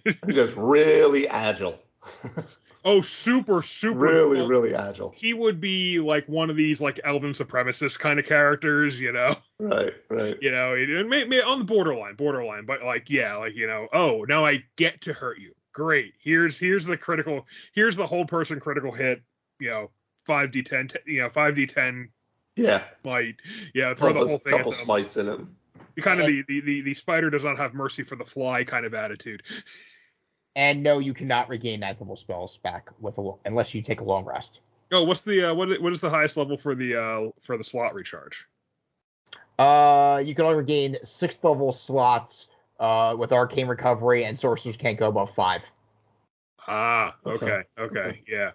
[0.04, 1.78] But Just really agile.
[2.84, 5.14] oh, super super really, well, really agile.
[5.16, 9.34] He would be like one of these like elven supremacist kind of characters, you know.
[9.60, 10.36] Right, right.
[10.42, 13.68] you know, it, it may, may, on the borderline, borderline, but like, yeah, like you
[13.68, 15.54] know, oh, now I get to hurt you.
[15.72, 16.14] Great.
[16.18, 17.46] Here's here's the critical.
[17.72, 19.22] Here's the whole person critical hit.
[19.60, 19.90] You know,
[20.26, 20.88] five d ten.
[21.06, 22.10] You know, five d ten
[22.56, 22.82] Yeah.
[23.04, 23.36] might.
[23.74, 25.56] Yeah, throw the Couple, whole thing couple smites in him.
[26.00, 28.84] Kind of the, the the the spider does not have mercy for the fly kind
[28.84, 29.44] of attitude.
[30.56, 34.00] And no, you cannot regain ninth level spells back with a lo- unless you take
[34.00, 34.60] a long rest.
[34.92, 37.58] Oh, what's the uh, what is, what is the highest level for the uh for
[37.58, 38.46] the slot recharge?
[39.58, 42.48] Uh, you can only regain sixth level slots
[42.80, 45.70] uh, with arcane recovery, and sorcerers can't go above five.
[46.66, 47.46] Ah, Okay.
[47.46, 48.22] okay, okay, Okay.
[48.28, 48.50] yeah.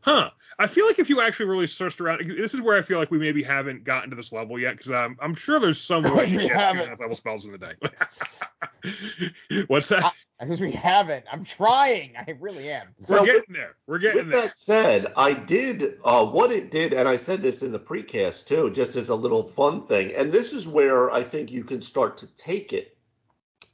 [0.00, 0.30] Huh.
[0.58, 3.10] I feel like if you actually really searched around, this is where I feel like
[3.10, 6.26] we maybe haven't gotten to this level yet, because I'm, I'm sure there's some way
[6.26, 9.64] to get level spells in the day.
[9.66, 10.14] What's that?
[10.40, 11.24] Because we haven't.
[11.32, 12.12] I'm trying.
[12.16, 12.88] I really am.
[13.08, 13.74] We're Well, getting there.
[13.86, 14.42] We're getting With there.
[14.42, 18.46] that said, I did uh, what it did, and I said this in the precast
[18.46, 20.12] too, just as a little fun thing.
[20.14, 22.96] And this is where I think you can start to take it.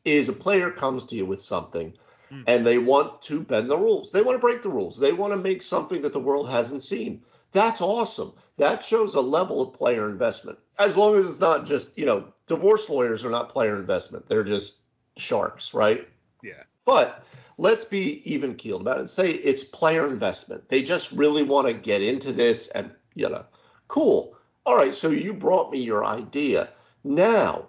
[0.07, 1.95] Is a player comes to you with something,
[2.31, 2.45] mm.
[2.47, 4.13] and they want to bend the rules.
[4.13, 4.99] They want to break the rules.
[4.99, 7.23] They want to make something that the world hasn't seen.
[7.53, 8.33] That's awesome.
[8.59, 10.59] That shows a level of player investment.
[10.79, 14.29] As long as it's not just, you know, divorce lawyers are not player investment.
[14.29, 14.77] They're just
[15.17, 16.07] sharks, right?
[16.45, 16.63] Yeah.
[16.85, 17.25] But
[17.57, 19.09] let's be even keeled about it.
[19.09, 20.69] Say it's player investment.
[20.69, 23.45] They just really want to get into this and, you know,
[23.89, 24.37] cool.
[24.67, 26.69] All right, so you brought me your idea.
[27.03, 27.69] Now,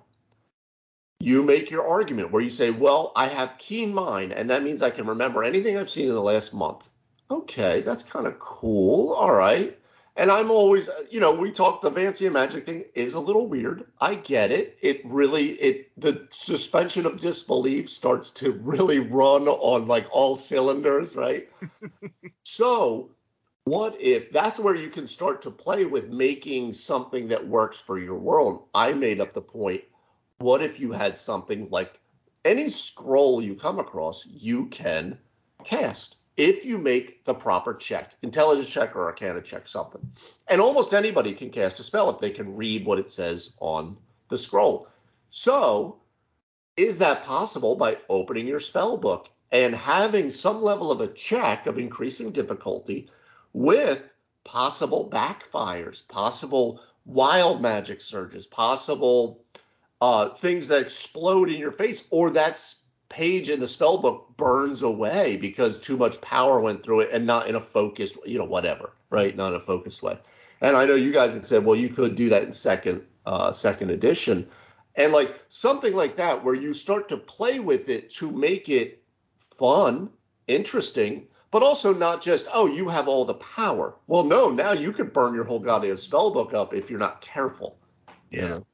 [1.19, 4.81] you make your argument where you say, well, I have keen mind, and that means
[4.81, 6.89] I can remember anything I've seen in the last month.
[7.31, 9.13] Okay, that's kind of cool.
[9.13, 9.77] All right.
[10.17, 13.85] And I'm always, you know, we talked the Vancian magic thing is a little weird.
[13.99, 14.77] I get it.
[14.81, 21.17] It really, it the suspension of disbelief starts to really run on like all cylinders,
[21.17, 21.49] right?
[22.43, 23.11] so,
[23.65, 27.99] what if that's where you can start to play with making something that works for
[27.99, 28.63] your world?
[28.73, 29.83] I made up the point.
[30.37, 31.99] What if you had something like
[32.45, 35.17] any scroll you come across, you can
[35.65, 36.17] cast?
[36.37, 40.11] If you make the proper check, intelligence check or arcana check, something.
[40.47, 43.97] And almost anybody can cast a spell if they can read what it says on
[44.29, 44.87] the scroll.
[45.29, 45.97] So,
[46.77, 51.67] is that possible by opening your spell book and having some level of a check
[51.67, 53.09] of increasing difficulty
[53.53, 54.03] with
[54.43, 59.43] possible backfires, possible wild magic surges, possible
[60.01, 64.81] uh, things that explode in your face, or that's page in the spell book burns
[64.81, 68.45] away because too much power went through it and not in a focused, you know,
[68.45, 69.35] whatever, right?
[69.35, 70.17] Not in a focused way.
[70.61, 73.51] And I know you guys had said, well, you could do that in second uh,
[73.51, 74.47] second edition,
[74.95, 79.01] and like something like that where you start to play with it to make it
[79.55, 80.09] fun,
[80.47, 83.95] interesting, but also not just oh you have all the power.
[84.07, 87.21] Well, no, now you could burn your whole goddamn spell book up if you're not
[87.21, 87.77] careful.
[88.29, 88.41] Yeah.
[88.41, 88.65] You know?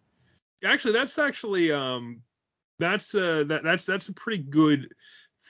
[0.63, 2.21] Actually, that's actually um
[2.81, 4.93] that's uh that that's that's a pretty good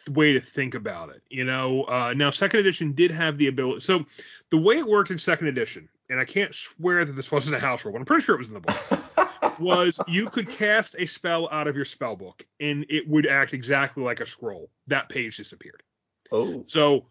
[0.09, 1.21] way to think about it.
[1.29, 3.81] You know, uh, now second edition did have the ability.
[3.81, 4.05] So
[4.49, 7.59] the way it worked in second edition, and I can't swear that this wasn't a
[7.59, 9.19] house rule, but I'm pretty sure it was in the book.
[9.59, 13.53] was you could cast a spell out of your spell book and it would act
[13.53, 14.69] exactly like a scroll.
[14.87, 15.83] That page disappeared.
[16.31, 16.63] Oh.
[16.67, 17.05] So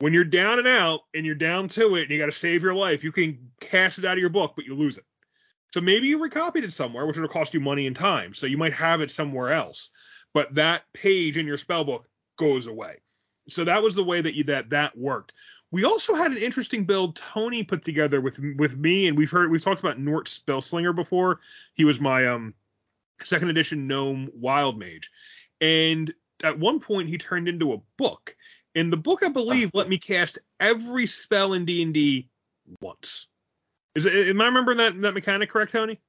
[0.00, 2.62] when you're down and out and you're down to it and you got to save
[2.62, 5.04] your life, you can cast it out of your book, but you lose it.
[5.74, 8.32] So maybe you recopied it somewhere, which would cost you money and time.
[8.32, 9.90] So you might have it somewhere else,
[10.32, 12.04] but that page in your spellbook
[12.38, 12.98] goes away.
[13.48, 15.32] So that was the way that you, that that worked.
[15.72, 19.50] We also had an interesting build Tony put together with with me, and we've heard
[19.50, 21.40] we've talked about Nort Spellslinger before.
[21.72, 22.54] He was my um
[23.24, 25.10] second edition gnome wild mage,
[25.60, 28.36] and at one point he turned into a book.
[28.76, 32.28] And the book, I believe, let me cast every spell in D and D
[32.80, 33.26] once.
[33.94, 36.00] Is it, am I remembering that that mechanic correct, Tony?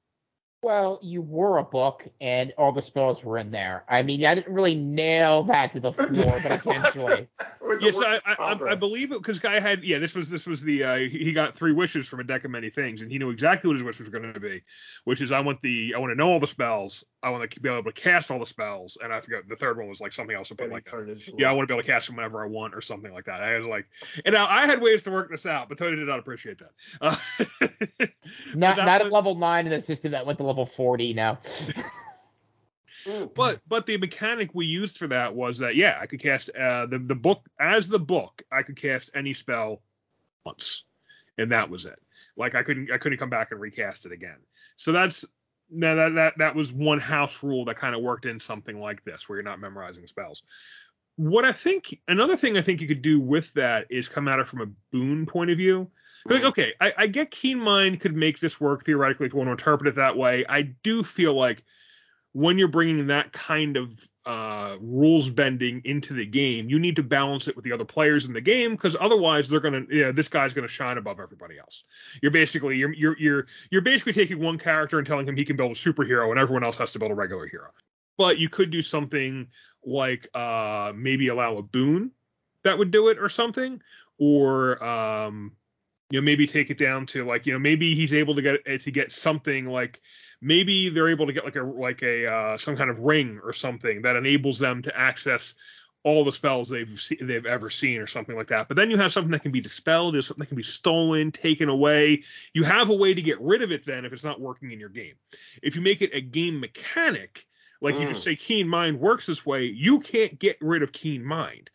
[0.62, 3.84] Well, you were a book, and all the spells were in there.
[3.88, 7.28] I mean, I didn't really nail that to the floor, but essentially,
[7.82, 10.00] yes, I, I, I, believe it because guy had yeah.
[10.00, 12.72] This was this was the uh, he got three wishes from a deck of many
[12.72, 14.64] things, and he knew exactly what his wish was going to be,
[15.04, 17.60] which is I want the I want to know all the spells, I want to
[17.60, 20.14] be able to cast all the spells, and I forgot the third one was like
[20.14, 20.52] something else.
[20.56, 20.88] But like
[21.38, 23.26] yeah, I want to be able to cast them whenever I want or something like
[23.26, 23.42] that.
[23.42, 23.88] I was like,
[24.26, 26.72] and now I had ways to work this out, but Tony did not appreciate that.
[27.02, 27.16] Uh,
[28.56, 31.40] not not was, at level nine in the system that went to level forty now.
[33.36, 36.86] but but the mechanic we used for that was that yeah, I could cast uh,
[36.86, 38.42] the the book as the book.
[38.52, 39.82] I could cast any spell
[40.46, 40.84] once,
[41.38, 42.00] and that was it.
[42.38, 44.38] Like I couldn't I couldn't come back and recast it again.
[44.78, 45.26] So that's
[45.72, 49.04] that that that, that was one house rule that kind of worked in something like
[49.04, 50.44] this where you're not memorizing spells.
[51.18, 54.40] What I think another thing I think you could do with that is come at
[54.40, 55.90] it from a boon point of view.
[56.28, 59.48] Like, okay, I, I get Keen Mind could make this work theoretically if you want
[59.48, 60.44] to interpret it that way.
[60.50, 61.64] I do feel like
[62.34, 67.04] when you're bringing that kind of uh, rules bending into the game, you need to
[67.04, 70.28] balance it with the other players in the game because otherwise they're gonna, yeah, this
[70.28, 71.84] guy's gonna shine above everybody else.
[72.24, 75.56] You're basically you're you're you're you're basically taking one character and telling him he can
[75.56, 77.70] build a superhero and everyone else has to build a regular hero.
[78.18, 79.48] But you could do something
[79.86, 82.12] like uh, maybe allow a boon
[82.64, 83.80] that would do it or something,
[84.18, 85.52] or um,
[86.16, 88.82] you know maybe take it down to like you know maybe he's able to get
[88.82, 90.02] to get something like
[90.40, 93.52] maybe they're able to get like a like a uh, some kind of ring or
[93.52, 95.56] something that enables them to access
[96.04, 98.70] all the spells they've se- they've ever seen or something like that.
[98.70, 101.34] But then you have something that can be dispelled, there's something that can be stolen,
[101.34, 102.24] taken away.
[102.54, 104.80] You have a way to get rid of it then if it's not working in
[104.80, 105.16] your game.
[105.62, 107.46] If you make it a game mechanic,
[107.82, 108.02] like mm.
[108.02, 111.70] you just say keen mind works this way, you can't get rid of keen mind.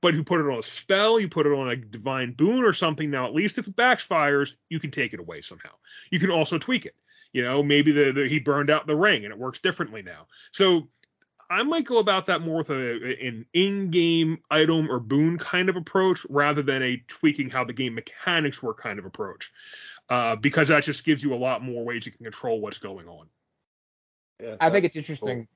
[0.00, 2.64] But if you put it on a spell, you put it on a divine boon
[2.64, 5.72] or something, now at least if it backfires, you can take it away somehow.
[6.10, 6.94] You can also tweak it.
[7.32, 10.26] You know, maybe the, the, he burned out the ring and it works differently now.
[10.52, 10.88] So
[11.48, 15.76] I might go about that more with a, an in-game item or boon kind of
[15.76, 19.52] approach rather than a tweaking how the game mechanics work kind of approach,
[20.08, 23.06] uh, because that just gives you a lot more ways you can control what's going
[23.06, 23.26] on.
[24.40, 25.46] Yeah, I think it's interesting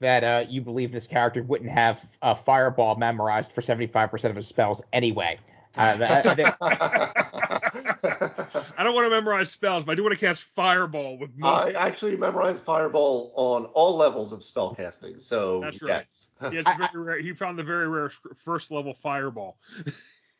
[0.00, 4.46] that uh, you believe this character wouldn't have a fireball memorized for 75% of his
[4.46, 5.38] spells anyway.
[5.76, 6.56] Uh, that- that-
[8.78, 11.46] I don't want to memorize spells, but I do want to cast Fireball with me.
[11.46, 15.88] I actually memorized Fireball on all levels of spell casting, So That's right.
[15.88, 16.30] yes.
[16.50, 18.10] He, has I- rare, he found the very rare
[18.44, 19.56] first level Fireball.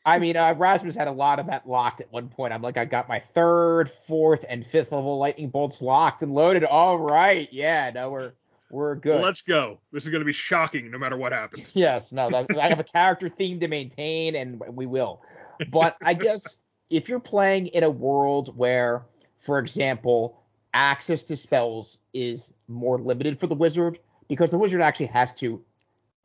[0.05, 2.53] I mean, uh, Rasmus had a lot of that locked at one point.
[2.53, 6.63] I'm like, I got my third, fourth, and fifth level lightning bolts locked and loaded.
[6.63, 8.31] All right, yeah, no, we're
[8.69, 9.21] we're good.
[9.21, 9.79] Let's go.
[9.91, 11.71] This is going to be shocking no matter what happens.
[11.75, 15.21] Yes, no, that, I have a character theme to maintain, and we will.
[15.69, 16.57] But I guess
[16.91, 19.03] if you're playing in a world where,
[19.37, 20.41] for example,
[20.73, 25.63] access to spells is more limited for the wizard, because the wizard actually has to,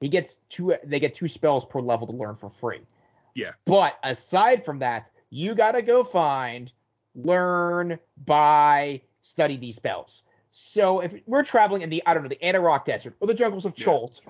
[0.00, 2.80] he gets two, they get two spells per level to learn for free.
[3.34, 3.52] Yeah.
[3.64, 6.72] But aside from that, you gotta go find,
[7.14, 10.24] learn, buy, study these spells.
[10.52, 13.64] So if we're traveling in the, I don't know, the Anauroch Desert or the jungles
[13.64, 13.84] of Yeah.
[13.86, 14.20] Chult,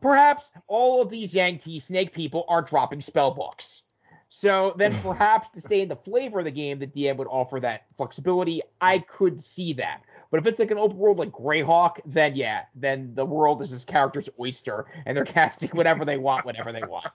[0.00, 3.82] perhaps all of these Yuan-ti snake people are dropping spell books.
[4.28, 7.58] So then perhaps to stay in the flavor of the game, the DM would offer
[7.60, 8.60] that flexibility.
[8.80, 9.06] I mm.
[9.08, 10.02] could see that.
[10.30, 13.70] But if it's like an open world like Greyhawk, then yeah, then the world is
[13.70, 17.08] this character's oyster and they're casting whatever they want, whenever they want.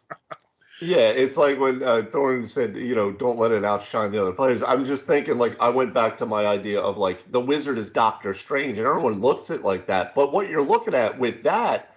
[0.81, 4.33] Yeah, it's like when uh, Thorne said, you know, don't let it outshine the other
[4.33, 4.61] players.
[4.61, 7.89] I'm just thinking, like, I went back to my idea of like the wizard is
[7.89, 10.13] Doctor Strange, and everyone looks at like that.
[10.13, 11.95] But what you're looking at with that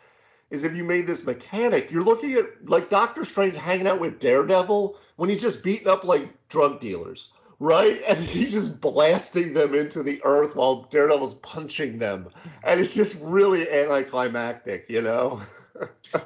[0.51, 4.21] is if you made this mechanic, you're looking at like Doctor Strange hanging out with
[4.21, 8.01] Daredevil when he's just beating up like drug dealers, right?
[8.09, 12.29] And he's just blasting them into the earth while Daredevil's punching them,
[12.63, 15.43] and it's just really anticlimactic, you know?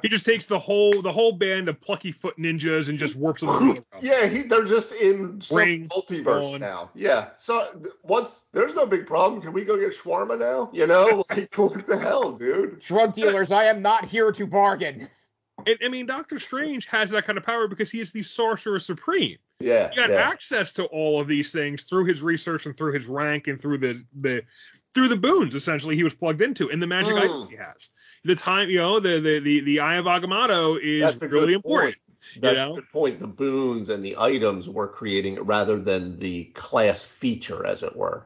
[0.01, 3.41] He just takes the whole the whole band of plucky foot ninjas and just warps
[3.41, 3.83] them.
[4.01, 6.59] Yeah, he, they're just in some Ring multiverse on.
[6.59, 6.89] now.
[6.95, 7.29] Yeah.
[7.37, 10.69] So th- once there's no big problem, can we go get shawarma now?
[10.73, 12.79] You know, like what the hell, dude?
[12.79, 15.07] Drug dealers, I am not here to bargain.
[15.67, 18.79] And, I mean, Doctor Strange has that kind of power because he is the Sorcerer
[18.79, 19.37] Supreme.
[19.59, 19.89] Yeah.
[19.89, 20.29] He got yeah.
[20.29, 23.77] access to all of these things through his research and through his rank and through
[23.77, 24.43] the the
[24.93, 27.21] through the boons essentially he was plugged into and the magic Mm.
[27.21, 27.89] items he has.
[28.25, 31.95] The time, you know, the the the, the Eye of Agamotto is really important.
[31.95, 32.41] point.
[32.41, 32.71] That's know?
[32.71, 33.19] a good point.
[33.19, 37.95] The boons and the items were creating it rather than the class feature, as it
[37.95, 38.25] were.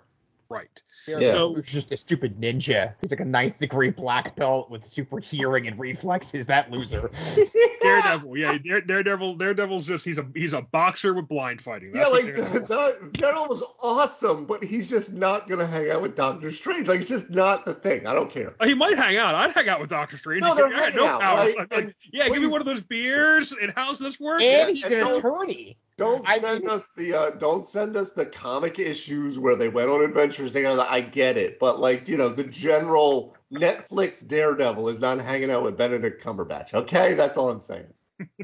[0.49, 0.81] Right.
[1.07, 1.31] Yeah.
[1.31, 2.93] So He's just a stupid ninja.
[3.01, 6.47] He's like a ninth degree black belt with super hearing and reflexes.
[6.47, 7.09] That loser.
[7.81, 11.91] Daredevil, yeah, Dare, Daredevil, Daredevil's just he's a he's a boxer with blind fighting.
[11.95, 15.89] Yeah, That's what like Daredevil- that, Daredevil was awesome, but he's just not gonna hang
[15.91, 16.87] out with Doctor Strange.
[16.87, 18.05] Like it's just not the thing.
[18.07, 18.53] I don't care.
[18.63, 19.35] He might hang out.
[19.35, 20.41] I'd hang out with Doctor Strange.
[20.43, 21.55] No, He they're could- I had hanging out, powers.
[21.55, 21.59] right?
[21.59, 23.51] I'd like, And yeah, give me one of those beers.
[23.53, 24.41] And how's this work?
[24.41, 25.77] And he's and an don't- attorney.
[25.97, 29.69] Don't I send mean- us the uh, don't send us the comic issues where they
[29.69, 30.53] went on adventures.
[30.53, 30.85] together.
[30.87, 35.63] I get it, but like you know, the general Netflix Daredevil is not hanging out
[35.63, 36.73] with Benedict Cumberbatch.
[36.73, 37.87] Okay, that's all I'm saying.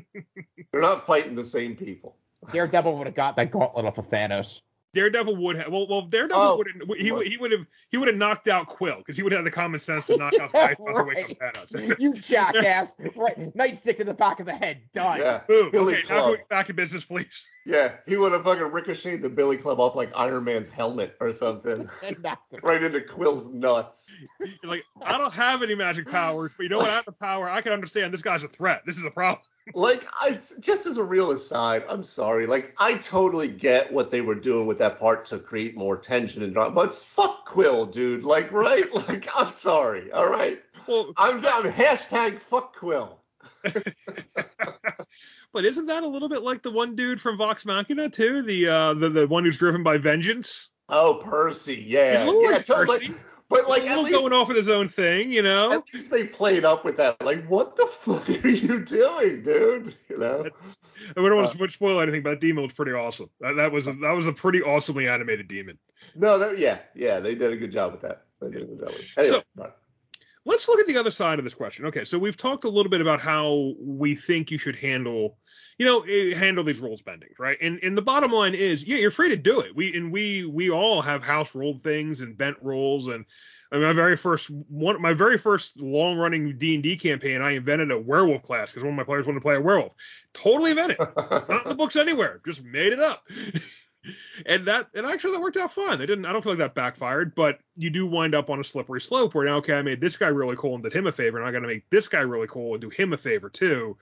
[0.71, 2.17] They're not fighting the same people.
[2.51, 4.61] Daredevil would have got that gauntlet off of Thanos.
[4.93, 5.71] Daredevil would have.
[5.71, 6.97] Well, well, Daredevil Oh, would have.
[6.99, 7.27] He would.
[7.27, 7.65] He would have.
[7.89, 10.33] He would have knocked out Quill because he would have the common sense to knock
[10.39, 11.99] out the ice not to wake up Thanos.
[11.99, 12.95] you jackass.
[13.15, 13.37] Right.
[13.55, 14.81] Nightstick in the back of the head.
[14.93, 15.19] Done.
[15.19, 15.71] Yeah, Boom.
[15.71, 16.37] Billy Okay, Club.
[16.37, 17.47] go back to business, please.
[17.65, 21.31] Yeah, he would have fucking ricocheted the Billy Club off like Iron Man's helmet or
[21.33, 22.59] something, And knocked him.
[22.63, 24.15] right into Quill's nuts.
[24.39, 26.89] He's like, I don't have any magic powers, but you know what?
[26.89, 27.49] I have the power.
[27.49, 28.83] I can understand this guy's a threat.
[28.85, 29.43] This is a problem.
[29.73, 32.45] Like, I just as a real aside, I'm sorry.
[32.45, 36.43] Like, I totally get what they were doing with that part to create more tension
[36.43, 38.23] and drama, but fuck Quill, dude.
[38.23, 38.85] Like, right?
[39.07, 40.11] Like, I'm sorry.
[40.11, 40.59] All right.
[40.87, 41.63] Well, I'm down.
[41.63, 43.19] Hashtag fuck Quill.
[45.53, 48.41] but isn't that a little bit like the one dude from Vox Machina too?
[48.41, 50.69] The uh, the the one who's driven by vengeance.
[50.89, 51.83] Oh, Percy.
[51.87, 52.13] Yeah.
[52.13, 52.49] He's a little yeah.
[52.57, 52.99] like totally.
[52.99, 53.13] Percy.
[53.53, 55.71] But like, at least, going off with his own thing, you know.
[55.71, 57.21] at least they played up with that.
[57.23, 59.95] Like, what the fuck are you doing, dude?
[60.09, 60.45] You know.
[60.45, 63.29] I don't want Uh, to spoil anything, but that demon was pretty awesome.
[63.39, 65.77] That, that was a, that was a pretty awesomely animated demon.
[66.15, 68.23] No, that, yeah, yeah, they did a good job with that.
[68.41, 69.07] They did a good job with it.
[69.17, 69.73] Anyway, So-
[70.45, 71.85] Let's look at the other side of this question.
[71.85, 75.37] Okay, so we've talked a little bit about how we think you should handle,
[75.77, 77.57] you know, eh, handle these rules bendings, right?
[77.61, 79.75] And and the bottom line is, yeah, you're free to do it.
[79.75, 83.25] We and we we all have house ruled things and bent rules and.
[83.71, 87.41] I mean, my very first one, my very first long running D and D campaign,
[87.41, 89.95] I invented a werewolf class because one of my players wanted to play a werewolf.
[90.31, 93.27] Totally invented, not in the books anywhere, just made it up.
[94.45, 96.01] and that and actually that worked out fine.
[96.01, 98.63] I didn't I don't feel like that backfired, but you do wind up on a
[98.63, 101.11] slippery slope where now okay, I made this guy really cool and did him a
[101.11, 103.97] favor, and I gotta make this guy really cool and do him a favor too.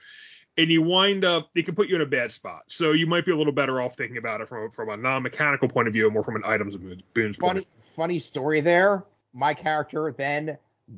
[0.57, 2.63] And you wind up it can put you in a bad spot.
[2.67, 4.97] So you might be a little better off thinking about it from a, from a
[4.97, 9.03] non-mechanical point of view, more from an items and boons point Funny funny story there.
[9.33, 10.57] My character then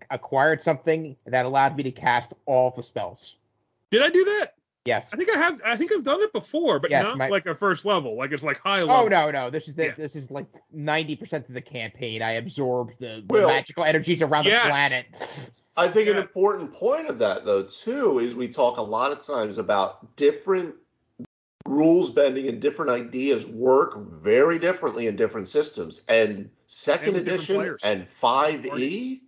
[0.10, 3.38] acquired something that allowed me to cast all the spells.
[3.92, 4.56] Did I do that?
[4.86, 5.10] Yes.
[5.14, 7.46] I think I have I think I've done it before, but Yes, not my- like
[7.46, 8.18] a first level.
[8.18, 9.06] Like it's like high oh, level.
[9.06, 9.50] Oh no, no.
[9.50, 9.94] This is the, Yeah.
[9.98, 12.22] this is like ninety percent of the campaign.
[12.22, 14.64] I absorbed the, the Well, magical energies around yes.
[14.64, 15.52] the planet.
[15.76, 19.26] I think an important point of that, though, too, is we talk a lot of
[19.26, 20.76] times about different
[21.66, 26.02] rules bending and different ideas work very differently in different systems.
[26.10, 29.22] And second And edition and 5e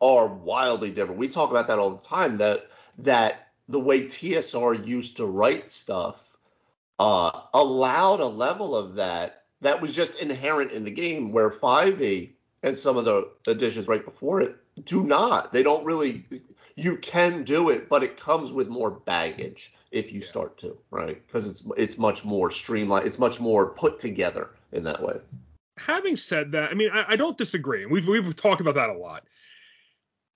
[0.00, 1.18] are wildly different.
[1.18, 2.36] We talk about that all the time.
[2.38, 2.66] That
[2.98, 6.16] that the way TSR used to write stuff
[6.98, 12.30] uh, allowed a level of that that was just inherent in the game, where 5e
[12.62, 15.52] and some of the editions right before it do not.
[15.52, 16.24] They don't really.
[16.76, 20.26] You can do it, but it comes with more baggage if you Yeah.
[20.26, 21.20] start to, right?
[21.26, 23.06] Because it's it's much more streamlined.
[23.06, 25.20] It's much more put together in that way.
[25.76, 27.82] having said that, I mean, I, I don't disagree.
[27.82, 29.24] And we've we've talked about that a lot.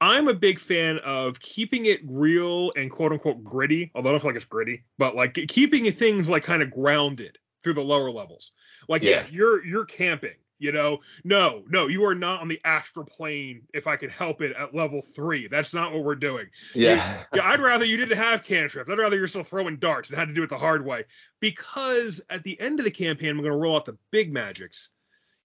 [0.03, 4.21] I'm a big fan of keeping it real and quote unquote gritty, although I don't
[4.21, 8.11] feel like it's gritty, but like keeping things like kind of grounded through the lower
[8.11, 8.51] levels.
[8.89, 9.27] Like, yeah, Yeah.
[9.31, 10.99] you're you're camping, you know.
[11.23, 14.75] No, no, you are not on the astral plane if I could help it at
[14.75, 15.47] level three.
[15.47, 16.49] That's not what we're doing.
[16.75, 17.23] Yeah.
[17.33, 18.91] Yeah, I'd rather you didn't have cantrips.
[18.91, 21.05] I'd rather you're still throwing darts and had to do it the hard way.
[21.39, 24.89] Because at the end of the campaign, I'm going to roll out the big magics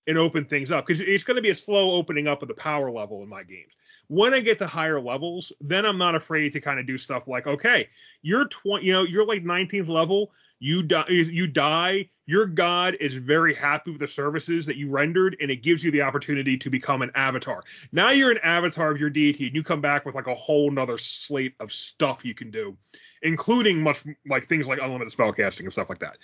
[0.08, 0.86] and open things up.
[0.86, 3.44] Because it's going to be a slow opening up of the power level in my
[3.44, 3.74] games.
[4.08, 7.28] When I get to higher levels, then I'm not afraid to kind of do stuff
[7.28, 7.90] like, okay,
[8.22, 10.32] you're 20, you know, you're like 19th level.
[10.60, 11.06] You die.
[11.10, 12.10] You die.
[12.26, 15.92] Your god is very happy with the services that you rendered, and it gives you
[15.92, 17.64] the opportunity to become an avatar.
[17.92, 20.72] Now you're an avatar of your deity, and you come back with like a whole
[20.72, 22.76] nother slate of stuff you can do,
[23.22, 26.18] including much like things like unlimited spellcasting and stuff like that.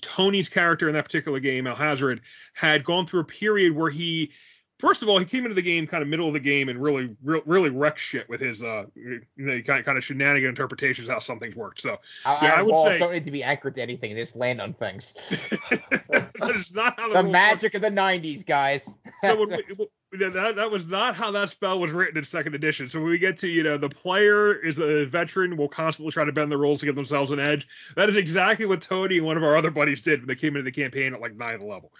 [0.00, 2.20] Tony's character in that particular game, Alhazred,
[2.54, 4.30] had gone through a period where he,
[4.78, 6.82] first of all, he came into the game kind of middle of the game and
[6.82, 10.48] really, really, really wrecked shit with his, uh, you know, kind of, kind of shenanigan
[10.48, 11.80] interpretations of how some things worked.
[11.80, 14.14] So Our, Yeah, I our would say- don't need to be anchored to anything.
[14.14, 15.12] They just land on things.
[15.70, 18.98] that is not how the, The magic of the '90s, guys.
[19.22, 19.86] so when we,
[20.18, 22.88] that, that was not how that spell was written in second edition.
[22.88, 26.24] So when we get to, you know, the player is a veteran, will constantly try
[26.24, 27.66] to bend the rules to give themselves an edge.
[27.96, 30.56] That is exactly what Tony and one of our other buddies did when they came
[30.56, 31.92] into the campaign at like ninth level.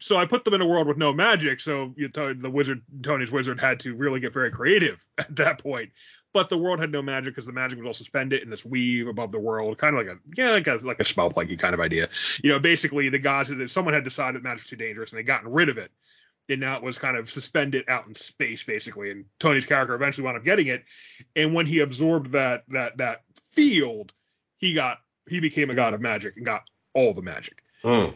[0.00, 1.60] So I put them in a world with no magic.
[1.60, 5.62] So you know, the wizard, Tony's wizard, had to really get very creative at that
[5.62, 5.90] point.
[6.32, 9.08] But the world had no magic because the magic was all suspended in this weave
[9.08, 11.74] above the world, kind of like a yeah, like a like a spell plaguey kind
[11.74, 12.08] of idea.
[12.42, 15.18] You know, basically the gods had someone had decided that magic was too dangerous and
[15.18, 15.90] they gotten rid of it
[16.50, 20.24] and now it was kind of suspended out in space basically and tony's character eventually
[20.24, 20.84] wound up getting it.
[21.36, 23.22] And when he absorbed that that that
[23.52, 24.12] field
[24.58, 24.98] he got
[25.28, 26.62] he became a god of magic and got
[26.94, 27.62] all the magic.
[27.84, 28.14] Mm.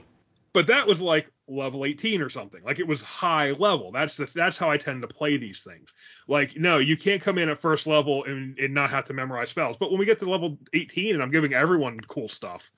[0.53, 2.63] but that was like level 18 or something.
[2.63, 3.93] Like it was high level.
[3.93, 5.93] That's the, that's how i tend to play these things.
[6.29, 9.51] Like no you can't come in at first level and, and not have to memorize
[9.51, 9.77] spells.
[9.79, 12.71] But when we get to level 18 and i'm giving everyone cool stuff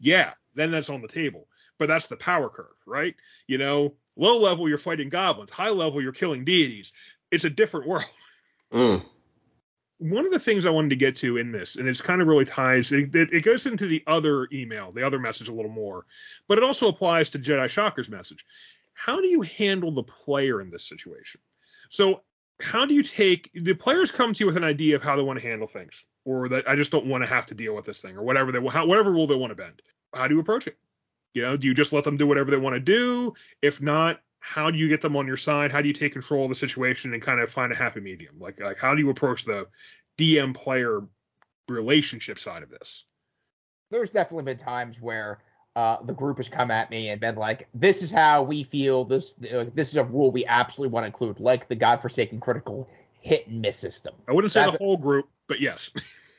[0.00, 1.46] yeah then that's on the table.
[1.78, 3.14] But that's the power curve right?
[3.46, 6.92] You know low level you're fighting goblins high level you're killing deities
[7.30, 8.04] it's a different world
[8.72, 9.04] Mm.
[9.98, 12.26] one of the things I wanted to get to in this, and it's kind of
[12.26, 15.70] really ties, it, it, it goes into the other email, the other message a little
[15.70, 16.06] more,
[16.48, 18.44] but it also applies to Jedi Shocker's message.
[18.94, 21.40] How do you handle the player in this situation?
[21.90, 22.22] So,
[22.60, 25.22] how do you take the players come to you with an idea of how they
[25.22, 27.84] want to handle things, or that I just don't want to have to deal with
[27.84, 29.82] this thing, or whatever they how, whatever rule they want to bend?
[30.14, 30.76] How do you approach it?
[31.34, 33.34] You know, do you just let them do whatever they want to do?
[33.60, 35.72] If not, how do you get them on your side?
[35.72, 38.36] How do you take control of the situation and kind of find a happy medium?
[38.38, 39.66] Like, like how do you approach the
[40.16, 41.02] DM player
[41.68, 43.04] relationship side of this?
[43.90, 45.40] There's definitely been times where
[45.76, 49.04] uh, the group has come at me and been like, "This is how we feel.
[49.04, 52.88] This uh, this is a rule we absolutely want to include, like the godforsaken critical
[53.20, 55.90] hit and miss system." I wouldn't say That's- the whole group, but yes.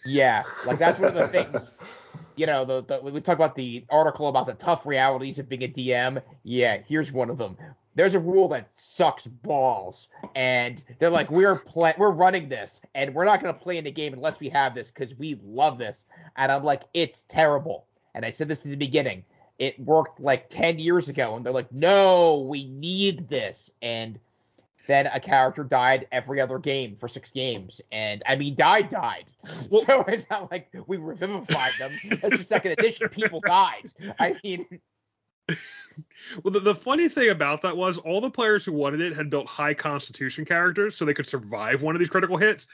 [0.05, 1.73] Yeah, like that's one of the things.
[2.37, 5.63] You know, the, the we talk about the article about the tough realities of being
[5.63, 6.21] a DM.
[6.43, 7.57] Yeah, here's one of them.
[7.95, 13.13] There's a rule that sucks balls, and they're like, we're play- we're running this, and
[13.15, 16.05] we're not gonna play in the game unless we have this because we love this.
[16.35, 17.87] And I'm like, it's terrible.
[18.13, 19.23] And I said this in the beginning.
[19.57, 23.71] It worked like 10 years ago, and they're like, no, we need this.
[23.81, 24.19] And
[24.87, 29.25] then a character died every other game for six games, and I mean, died, died.
[29.71, 31.91] Well- so it's not like we revivified them.
[32.21, 33.09] That's the second edition.
[33.09, 33.83] People died.
[34.19, 34.65] I mean,
[36.43, 39.29] Well, the, the funny thing about that was all the players who wanted it had
[39.29, 42.67] built high constitution characters so they could survive one of these critical hits.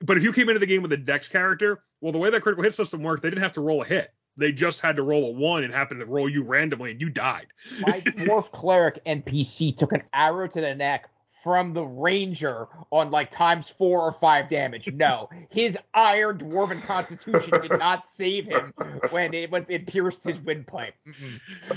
[0.00, 2.42] But if you came into the game with a dex character, well, the way that
[2.42, 4.12] critical hit system worked, they didn't have to roll a hit.
[4.36, 7.08] They just had to roll a one and happened to roll you randomly and you
[7.08, 7.46] died.
[7.80, 11.08] My dwarf cleric NPC took an arrow to the neck
[11.46, 14.92] from the ranger on like times four or five damage.
[14.92, 18.74] No, his iron dwarven constitution did not save him
[19.10, 20.94] when it when it pierced his windpipe.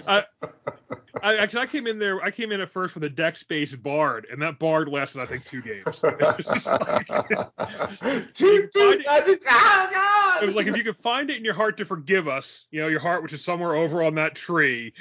[0.07, 0.23] I,
[1.21, 2.19] I actually I came in there.
[2.23, 5.27] I came in at first with a dex based bard, and that bard lasted I
[5.27, 5.83] think two games.
[8.33, 9.43] two, two magic.
[9.47, 10.43] Oh, God!
[10.43, 12.81] It was like if you could find it in your heart to forgive us, you
[12.81, 14.93] know, your heart which is somewhere over on that tree,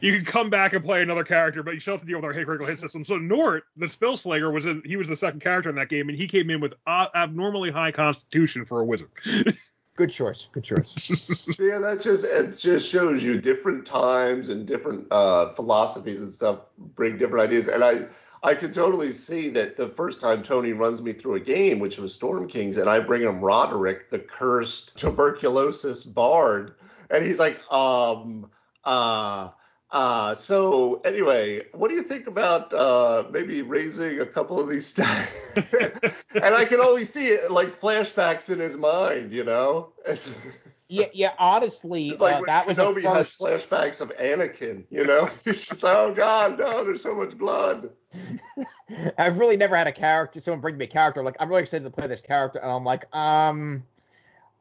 [0.00, 2.24] you can come back and play another character, but you still have to deal with
[2.24, 3.04] our hit critical hit system.
[3.04, 6.18] So Nort, the Spellslayer, was in, he was the second character in that game, and
[6.18, 9.10] he came in with uh, abnormally high constitution for a wizard.
[9.96, 10.48] Good choice.
[10.52, 11.10] Good choice.
[11.58, 16.60] yeah, that just it just shows you different times and different uh, philosophies and stuff
[16.78, 17.68] bring different ideas.
[17.68, 18.06] And I
[18.42, 21.98] I can totally see that the first time Tony runs me through a game, which
[21.98, 26.74] was Storm Kings, and I bring him Roderick, the cursed tuberculosis bard,
[27.10, 28.50] and he's like, um,
[28.84, 29.50] uh,
[29.92, 34.92] uh, so anyway, what do you think about uh, maybe raising a couple of these
[34.92, 36.14] stats?
[36.42, 39.92] and I can always see it like flashbacks in his mind, you know.
[40.88, 41.32] yeah, yeah.
[41.38, 43.06] Honestly, it's like uh, that was Kenobi first.
[43.06, 45.28] has flashbacks of Anakin, you know.
[45.44, 47.90] He's just oh god, no, there's so much blood.
[49.18, 50.40] I've really never had a character.
[50.40, 52.84] Someone bring me a character like I'm really excited to play this character, and I'm
[52.84, 53.84] like, um,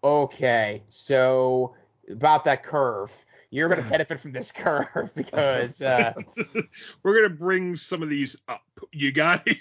[0.04, 1.74] okay, so
[2.10, 6.12] about that curve you're going to benefit from this curve because uh,
[7.04, 8.62] we're going to bring some of these up.
[8.92, 9.56] You got to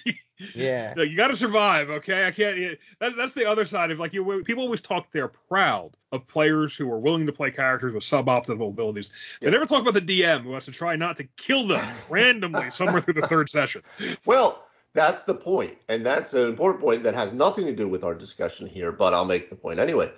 [0.55, 0.95] yeah.
[0.97, 1.91] you got to survive.
[1.91, 2.78] Okay, I can't.
[3.01, 4.43] That, that's the other side of like you.
[4.45, 8.70] People always talk they're proud of players who are willing to play characters with suboptimal
[8.70, 9.11] abilities.
[9.41, 9.53] They yeah.
[9.53, 13.03] never talk about the DM who has to try not to kill them randomly somewhere
[13.03, 13.82] through the third session.
[14.24, 14.64] Well.
[14.93, 18.12] That's the point, and that's an important point that has nothing to do with our
[18.12, 20.11] discussion here, but I'll make the point anyway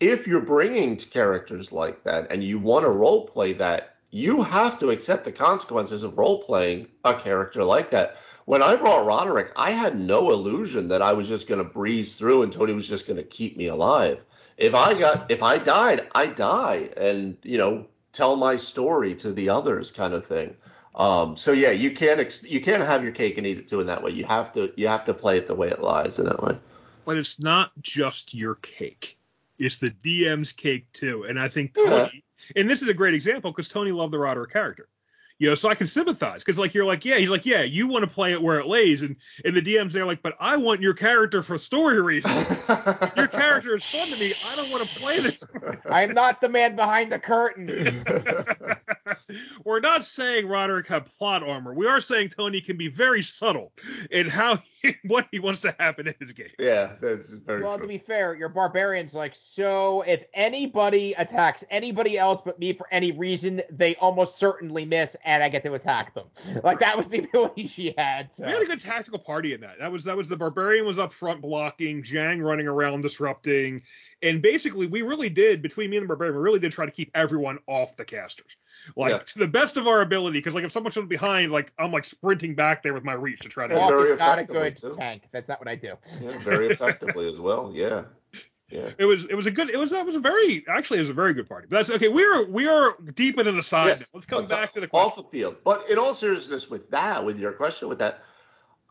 [0.00, 4.78] if you're bringing characters like that and you want to role play that, you have
[4.78, 8.16] to accept the consequences of role playing a character like that.
[8.44, 12.14] When I brought Roderick, I had no illusion that I was just going to breeze
[12.14, 14.20] through and Tony was just going to keep me alive.
[14.56, 19.32] If I got, if I died, I die, and you know, tell my story to
[19.32, 20.54] the others, kind of thing.
[20.94, 23.80] Um, so yeah, you can't ex- you can't have your cake and eat it too
[23.80, 24.12] in that way.
[24.12, 26.56] You have to you have to play it the way it lies in that way.
[27.04, 29.18] But it's not just your cake
[29.58, 31.24] it's the DM's cake too.
[31.24, 32.60] And I think Tony, yeah.
[32.60, 34.88] and this is a great example because Tony loved the Roderick character.
[35.40, 37.88] You know, so I can sympathize because like you're like, yeah, he's like, yeah, you
[37.88, 40.56] want to play it where it lays, and and the DM's there like, but I
[40.56, 42.48] want your character for story reasons.
[43.16, 44.30] your character is fun to me.
[44.46, 45.82] I don't want to play this.
[45.90, 47.66] I'm not the man behind the curtain.
[49.64, 51.74] We're not saying Roderick had plot armor.
[51.74, 53.72] We are saying Tony can be very subtle
[54.10, 56.50] in how he, what he wants to happen in his game.
[56.58, 57.76] Yeah, that's very well.
[57.76, 57.84] True.
[57.84, 62.86] To be fair, your barbarian's like, so if anybody attacks anybody else but me for
[62.90, 66.26] any reason, they almost certainly miss, and I get to attack them.
[66.62, 68.32] Like that was the ability she had.
[68.32, 68.46] So.
[68.46, 69.78] We had a good tactical party in that.
[69.80, 73.82] That was that was the barbarian was up front blocking, Jang running around disrupting,
[74.22, 76.92] and basically we really did between me and the barbarian, we really did try to
[76.92, 78.56] keep everyone off the casters
[78.96, 79.18] like yeah.
[79.18, 80.38] to the best of our ability.
[80.38, 83.40] Because like if someone should behind, like I'm like sprinting back there with my reach
[83.40, 83.74] to try to.
[83.74, 84.94] Walk is not a good too.
[84.94, 85.22] tank.
[85.32, 85.94] That's not what I do.
[86.20, 87.70] Yeah, very effectively as well.
[87.74, 88.04] Yeah.
[88.70, 88.90] Yeah.
[88.98, 91.10] It was it was a good it was that was a very actually it was
[91.10, 91.66] a very good party.
[91.70, 92.08] But that's okay.
[92.08, 93.98] We are we are deep into the side.
[93.98, 95.06] Yes, Let's come back to the question.
[95.06, 95.56] off the field.
[95.64, 98.22] But in all seriousness, with that, with your question, with that,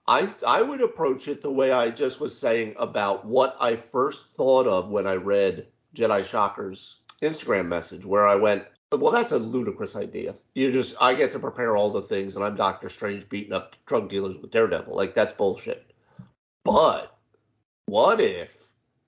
[0.08, 4.28] I I would approach it the way I just was saying about what I first
[4.38, 8.66] thought of when I read Jedi Shocker's Instagram message, where I went,
[9.00, 10.36] well, that's a ludicrous idea.
[10.56, 13.76] You just, I get to prepare all the things, and I'm Doctor Strange beating up
[13.86, 14.96] drug dealers with Daredevil.
[14.96, 15.92] Like, that's bullshit.
[16.64, 17.18] But
[17.86, 18.56] what if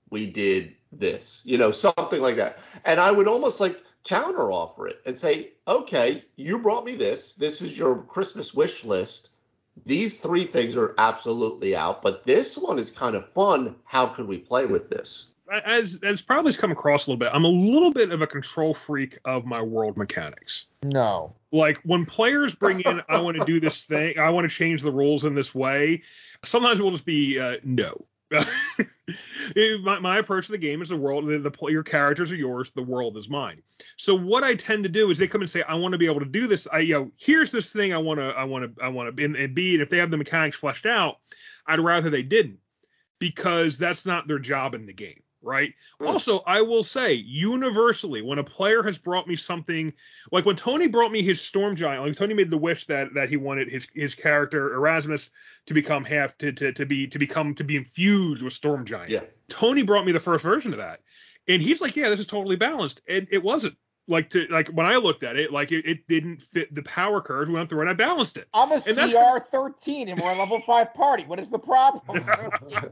[0.10, 1.42] we did this?
[1.46, 2.60] You know, something like that.
[2.86, 7.34] And I would almost like counter offer it and say, okay, you brought me this.
[7.34, 9.30] This is your Christmas wish list.
[9.86, 13.76] These three things are absolutely out, but this one is kind of fun.
[13.84, 15.32] How could we play with this?
[15.52, 18.28] As as probably has come across a little bit, I'm a little bit of a
[18.28, 20.68] control freak of my world mechanics.
[20.84, 21.34] No.
[21.52, 24.82] Like when players bring in, I want to do this thing, I want to change
[24.82, 26.02] the rules in this way.
[26.44, 28.06] Sometimes it will just be uh, no.
[29.84, 32.72] my, my approach to the game is the world, the, the your characters are yours,
[32.72, 33.62] the world is mine.
[33.98, 36.08] So what I tend to do is they come and say, I want to be
[36.08, 36.68] able to do this.
[36.72, 39.24] I you know, here's this thing I want to, I want to, I want to,
[39.24, 41.18] and, and B, and if they have the mechanics fleshed out,
[41.68, 42.58] I'd rather they didn't
[43.20, 45.74] because that's not their job in the game right?
[46.00, 46.08] Hmm.
[46.08, 49.94] Also, I will say universally, when a player has brought me something,
[50.32, 53.30] like when Tony brought me his Storm Giant, like Tony made the wish that that
[53.30, 55.30] he wanted his his character Erasmus
[55.68, 59.12] to become half to to, to be to become to be infused with Storm Giant.
[59.12, 59.22] Yeah.
[59.48, 61.02] Tony brought me the first version of that,
[61.48, 63.78] and he's like, yeah, this is totally balanced, and it wasn't.
[64.08, 67.22] Like to like when I looked at it, like it, it didn't fit the power
[67.22, 67.48] curve.
[67.48, 68.48] We went through and I balanced it.
[68.54, 71.24] I'm a And CR 13 and we're a level five party.
[71.24, 72.24] What is the problem?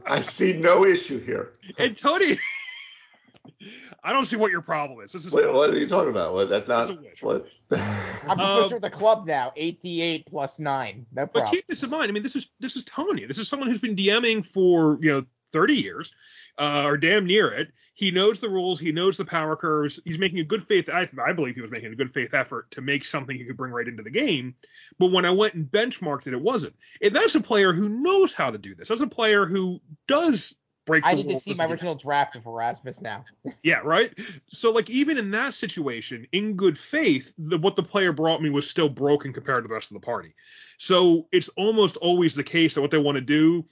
[0.06, 1.52] I see no issue here.
[1.78, 2.36] And Tony,
[4.02, 5.12] I don't see what your problem is.
[5.12, 6.34] This is Wait, what are you talking about?
[6.34, 6.48] What?
[6.48, 7.22] That's not It's a wish.
[7.22, 7.46] what.
[7.70, 7.80] I'm
[8.40, 9.52] Um, official of the club now.
[9.54, 11.06] 88 plus nine.
[11.14, 11.44] No problem.
[11.44, 12.08] But keep this in mind.
[12.08, 13.24] I mean, this is this is Tony.
[13.24, 16.12] This is someone who's been DMing for you know 30 years,
[16.58, 17.68] uh, or damn near it.
[17.94, 18.80] He knows the rules.
[18.80, 20.00] He knows the power curves.
[20.04, 20.88] He's making a good faith.
[20.88, 23.56] I, I believe he was making a good faith effort to make something he could
[23.56, 24.56] bring right into the game.
[24.98, 26.74] But when I went and benchmarked it, it wasn't.
[27.00, 28.88] And that's a player who knows how to do this.
[28.88, 31.04] That's a player who does break.
[31.06, 33.24] I need to see my original draft of Erasmus now.
[33.62, 34.12] Yeah, right.
[34.48, 38.50] So like even in that situation, in good faith, the, what the player brought me
[38.50, 40.34] was still broken compared to the rest of the party.
[40.78, 43.64] So it's almost always the case that what they want to do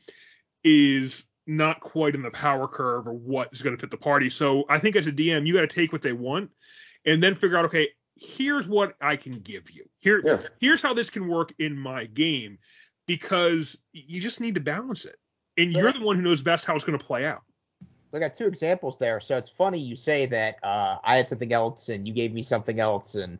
[0.65, 4.31] is not quite in the power curve or what is going to fit the party.
[4.31, 6.51] So I think as a DM, you got to take what they want
[7.05, 9.89] and then figure out, okay, here's what I can give you.
[9.99, 10.43] Here, Yeah.
[10.61, 12.59] here's how this can work in my game
[13.07, 15.17] because you just need to balance it.
[15.59, 17.43] And you're the one who knows best how it's going to play out.
[18.15, 19.21] I got two examples there.
[19.21, 22.43] So it's funny you say that uh, I had something else and you gave me
[22.43, 23.15] something else.
[23.15, 23.39] And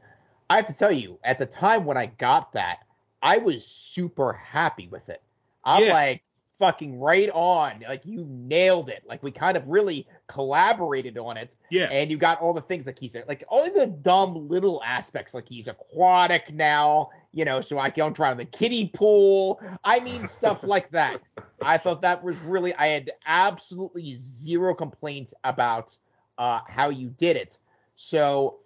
[0.51, 2.81] I have to tell you, at the time when I got that,
[3.23, 5.23] I was super happy with it.
[5.65, 5.93] I'm Yeah.
[5.93, 6.23] like
[6.63, 7.83] fucking right on.
[7.89, 9.03] Like you nailed it.
[9.05, 11.57] Like we kind of really collaborated on it.
[11.71, 11.89] Yeah.
[11.91, 15.49] And you got all the things like he's like all the dumb little aspects, like
[15.49, 19.61] he's aquatic now, you know, so I don't drown in the kiddie pool.
[19.83, 21.21] I mean stuff like that.
[21.61, 25.97] I thought that was really I had absolutely zero complaints about
[26.39, 27.59] uh how you did it.
[27.97, 28.61] So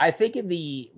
[0.00, 0.90] I think in the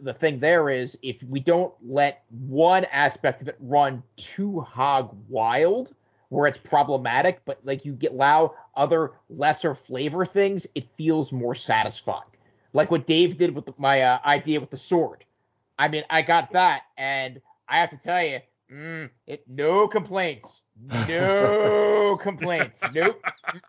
[0.00, 5.16] the thing there is if we don't let one aspect of it run too hog
[5.28, 5.94] wild
[6.30, 11.54] where it's problematic, but like you get allow other lesser flavor things, it feels more
[11.54, 12.28] satisfying.
[12.72, 15.24] Like what Dave did with my uh, idea with the sword.
[15.78, 18.40] I mean, I got that, and I have to tell you,
[18.72, 23.22] mm, it no complaints, no complaints, nope.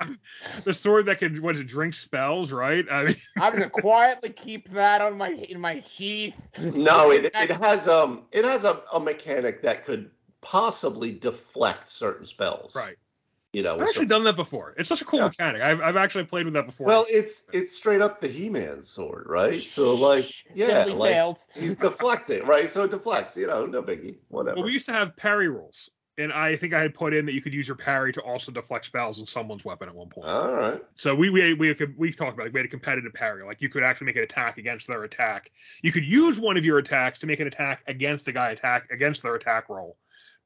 [0.63, 4.29] the sword that can what is it drink spells right i mean I'm gonna quietly
[4.29, 6.47] keep that on my in my sheath.
[6.59, 12.25] No, it, it has um it has a, a mechanic that could possibly deflect certain
[12.25, 12.75] spells.
[12.75, 12.97] right
[13.53, 13.75] You know.
[13.75, 15.27] i've actually some- done that before it's such a cool Yeah.
[15.27, 18.81] mechanic I've, I've actually played with that before well, it's it's straight up the He-Man
[18.83, 19.61] sword, right?
[19.61, 20.25] So like,
[20.55, 21.39] yeah, Finley like failed.
[21.53, 22.69] he's deflecting, right?
[22.69, 23.35] So it deflects.
[23.35, 24.55] You know, no biggie, whatever.
[24.57, 27.31] well we used to have parry rules and i think i had put in that
[27.33, 30.27] you could use your parry to also deflect spells in someone's weapon at one point
[30.27, 30.81] All right.
[30.95, 32.53] so we we we could we talked about it.
[32.53, 35.51] we had a competitive parry like you could actually make an attack against their attack
[35.81, 38.89] you could use one of your attacks to make an attack against the guy attack
[38.91, 39.95] against their attack roll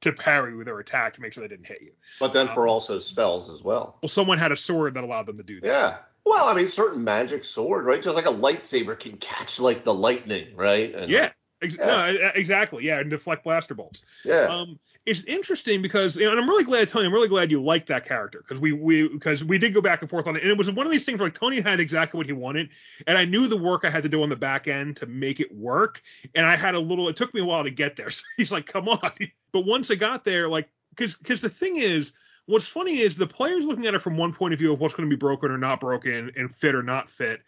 [0.02, 2.54] to parry with their attack to make sure they didn't hit you But then Um,
[2.54, 3.98] for also spells as well.
[4.02, 5.98] well someone had a sword that allowed them to do that Yeah.
[6.24, 8.02] Well, I mean, certain magic sword, right?
[8.02, 10.92] Just like a lightsaber can catch like the lightning, right?
[10.94, 11.30] And, yeah
[11.62, 11.86] Ex- Yeah.
[11.86, 12.84] No, exactly.
[12.84, 14.02] Yeah, and deflect blaster bolts.
[14.24, 14.46] Yeah.
[14.46, 17.06] Um, it's interesting because, you know, and I'm really glad, Tony.
[17.06, 20.00] I'm really glad you liked that character because we we because we did go back
[20.00, 21.78] and forth on it, and it was one of these things where like Tony had
[21.78, 22.70] exactly what he wanted,
[23.06, 25.38] and I knew the work I had to do on the back end to make
[25.38, 26.02] it work,
[26.34, 27.08] and I had a little.
[27.08, 28.10] It took me a while to get there.
[28.16, 29.12] So he's like, "Come on,"
[29.52, 32.12] but once I got there, like, because because the thing is.
[32.48, 34.94] What's funny is the player's looking at it from one point of view of what's
[34.94, 37.40] going to be broken or not broken and fit or not fit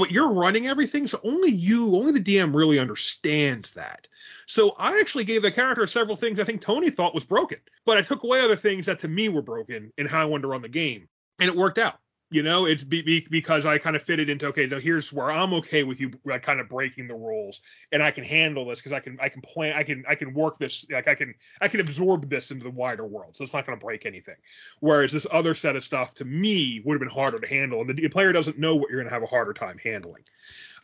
[0.00, 4.08] but you're running everything, so only you, only the DM really understands that.
[4.46, 7.98] So I actually gave the character several things I think Tony thought was broken, but
[7.98, 10.48] I took away other things that to me were broken in how I wanted to
[10.48, 11.06] run the game,
[11.38, 11.98] and it worked out.
[12.32, 15.32] You know, it's be, be, because I kind of fitted into okay, now here's where
[15.32, 17.60] I'm okay with you like, kind of breaking the rules,
[17.90, 20.32] and I can handle this because I can I can plan I can I can
[20.32, 23.52] work this like I can I can absorb this into the wider world, so it's
[23.52, 24.36] not going to break anything.
[24.78, 27.90] Whereas this other set of stuff to me would have been harder to handle, and
[27.90, 30.22] the player doesn't know what you're going to have a harder time handling.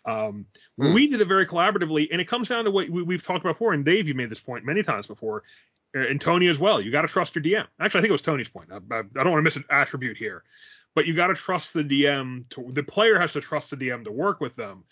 [0.05, 0.47] Um,
[0.79, 0.93] Hmm.
[0.93, 3.55] We did it very collaboratively, and it comes down to what we, we've talked about
[3.55, 3.73] before.
[3.73, 5.43] And Dave, you made this point many times before,
[5.95, 6.81] uh, and Tony as well.
[6.81, 7.67] You got to trust your DM.
[7.81, 8.71] Actually, I think it was Tony's point.
[8.71, 10.45] I, I, I don't want to miss an attribute here,
[10.97, 12.49] but you got to trust the DM.
[12.49, 14.83] To, the player has to trust the DM to work with them.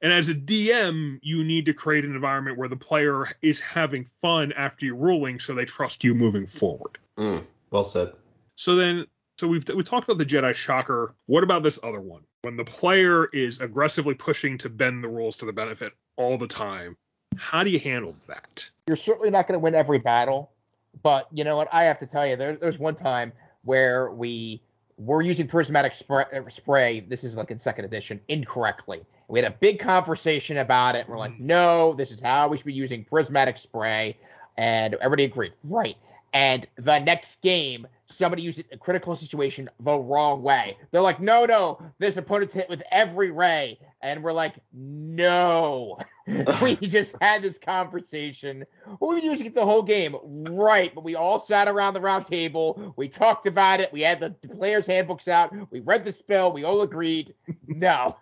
[0.00, 4.08] And as a DM, you need to create an environment where the player is having
[4.20, 6.98] fun after your ruling, so they trust you moving forward.
[7.18, 8.12] Mm, well said.
[8.56, 9.06] So then,
[9.38, 11.14] so we've we talked about the Jedi Shocker.
[11.26, 12.22] What about this other one?
[12.40, 16.48] When the player is aggressively pushing to bend the rules to the benefit all the
[16.48, 16.96] time,
[17.36, 18.68] how do you handle that?
[18.88, 20.50] You're certainly not going to win every battle,
[21.02, 21.68] but you know what?
[21.72, 23.32] I have to tell you, there, there's one time
[23.62, 24.62] where we
[25.06, 27.00] we're using prismatic spray, uh, spray.
[27.00, 29.00] This is like in second edition incorrectly.
[29.28, 31.08] We had a big conversation about it.
[31.08, 31.46] We're like, Mm-hmm.
[31.46, 34.16] no, this is how we should be using prismatic spray,
[34.56, 35.96] and everybody agreed, right?
[36.34, 40.76] And the next game, somebody used it in a critical situation the wrong way.
[40.90, 45.98] They're like, no, no, this opponent's hit with every ray, and we're like, no.
[46.62, 48.64] we just had this conversation.
[48.98, 50.94] What been using it the whole game, right?
[50.94, 52.94] But we all sat around the round table.
[52.96, 53.92] We talked about it.
[53.92, 55.52] We had the players' handbooks out.
[55.70, 56.52] We read the spell.
[56.52, 57.34] We all agreed.
[57.66, 58.16] No.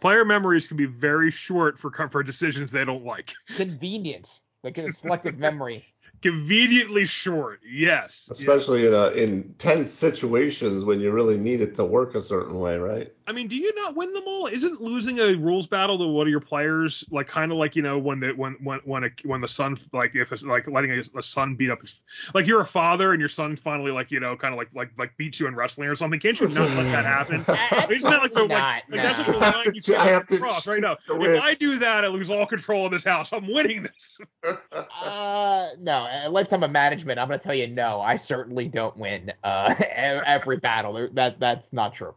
[0.00, 3.32] Player memories can be very short for for decisions they don't like.
[3.56, 4.42] Convenience.
[4.62, 5.84] Like a selective memory.
[6.24, 8.28] Conveniently short, yes.
[8.30, 12.58] Especially in a, in tense situations when you really need it to work a certain
[12.58, 13.12] way, right?
[13.26, 14.46] I mean, do you not win them all?
[14.46, 17.82] Isn't losing a rules battle to one of your players like kind of like you
[17.82, 20.92] know when the when when when a, when the son like if it's like letting
[20.92, 21.96] a, a son beat up his
[22.34, 24.90] like you're a father and your son finally like you know kind of like like
[24.98, 26.20] like beats you in wrestling or something?
[26.20, 27.40] Can't you not let that happen?
[27.90, 29.38] Isn't that like the Absolutely like, not, like that's no.
[29.38, 30.96] like the line you I have to cross right now?
[30.96, 31.42] cheat If.
[31.42, 33.32] I do that, I lose all control of this house.
[33.32, 34.18] I'm winning this.
[34.72, 36.08] Uh, no.
[36.22, 37.18] A lifetime of management.
[37.18, 38.00] I'm gonna tell you, no.
[38.00, 39.32] I certainly don't win.
[39.42, 41.08] Uh, every battle.
[41.12, 42.14] That that's not true.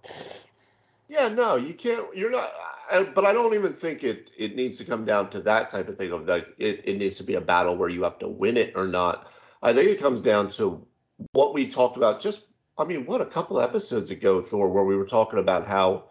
[1.07, 2.15] Yeah, no, you can't.
[2.15, 2.51] You're not.
[3.15, 5.97] But I don't even think it it needs to come down to that type of
[5.97, 8.57] thing of like it, it needs to be a battle where you have to win
[8.57, 9.31] it or not.
[9.63, 10.85] I think it comes down to
[11.31, 12.21] what we talked about.
[12.21, 12.43] Just
[12.77, 16.05] I mean, what a couple episodes ago, Thor, where we were talking about how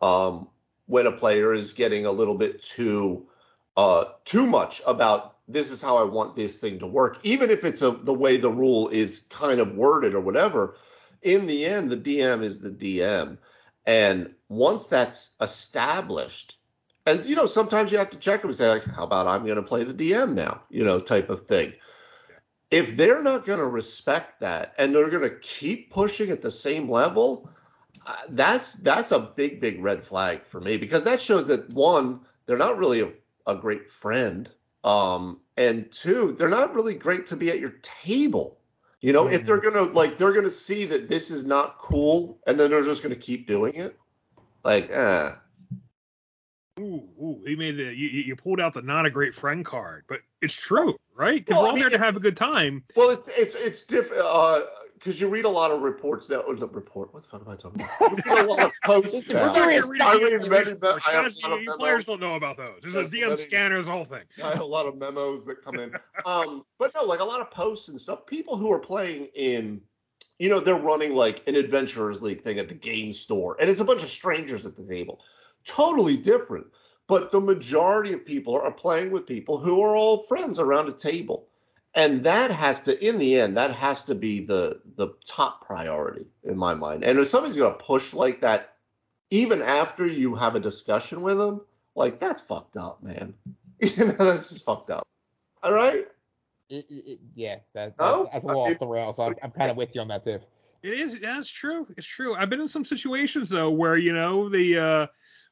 [0.00, 0.48] um,
[0.86, 3.26] when a player is getting a little bit too
[3.76, 7.64] uh, too much about this is how I want this thing to work, even if
[7.64, 10.76] it's a the way the rule is kind of worded or whatever.
[11.22, 13.38] In the end, the DM is the DM.
[13.86, 16.58] And once that's established,
[17.06, 19.44] and you know, sometimes you have to check them and say, like, how about I'm
[19.44, 21.72] going to play the DM now, you know, type of thing.
[22.70, 26.50] If they're not going to respect that and they're going to keep pushing at the
[26.50, 27.50] same level,
[28.06, 32.20] uh, that's that's a big, big red flag for me because that shows that one,
[32.46, 33.10] they're not really a,
[33.46, 34.48] a great friend,
[34.84, 38.58] um, and two, they're not really great to be at your table.
[39.00, 42.58] You know, if they're gonna like, they're gonna see that this is not cool, and
[42.58, 43.98] then they're just gonna keep doing it.
[44.64, 45.32] Like, eh.
[46.80, 50.04] Ooh, ooh, he made the you, you pulled out the not a great friend card,
[50.08, 51.44] but it's true, right?
[51.44, 52.84] Because Well, we're I all mean, there to have a good time.
[52.96, 54.62] Well, it's it's it's different uh,
[55.02, 57.12] because you read a lot of reports that Or the report?
[57.12, 58.26] What the fuck am I talking about?
[58.26, 59.12] You read a lot of posts.
[59.26, 61.04] This is serious We're reading I read information many- reports.
[61.08, 61.78] I have a lot of you, you memos.
[61.78, 62.80] players don't know about those.
[62.82, 64.22] This is Yes, a DM many- scanner, this whole thing.
[64.42, 65.92] I have a lot of memos that come in.
[66.24, 68.26] Um, but no, like a lot of posts and stuff.
[68.26, 69.80] People who are playing in,
[70.38, 73.80] you know, they're running like an adventurers league thing at the game store, and it's
[73.80, 75.20] a bunch of strangers at the table.
[75.64, 76.66] Totally different.
[77.08, 80.92] But the majority of people are playing with people who are all friends around a
[80.92, 81.48] table.
[81.94, 86.26] And that has to, in the end, that has to be the the top priority
[86.42, 87.04] in my mind.
[87.04, 88.74] And if somebody's gonna push like that,
[89.30, 91.60] even after you have a discussion with them,
[91.94, 93.34] like that's fucked up, man.
[93.82, 95.06] You know, that's just fucked up.
[95.62, 96.06] All right.
[96.70, 99.18] It, it, it- yeah, that, that's, Oh, that's a little I mean- off the rails.
[99.18, 100.38] I'm, I'm kind of with you on that, too.
[100.84, 101.18] It is.
[101.20, 101.86] Yeah, it's true.
[101.96, 102.34] It's true.
[102.34, 105.06] I've been in some situations though where you know the uh,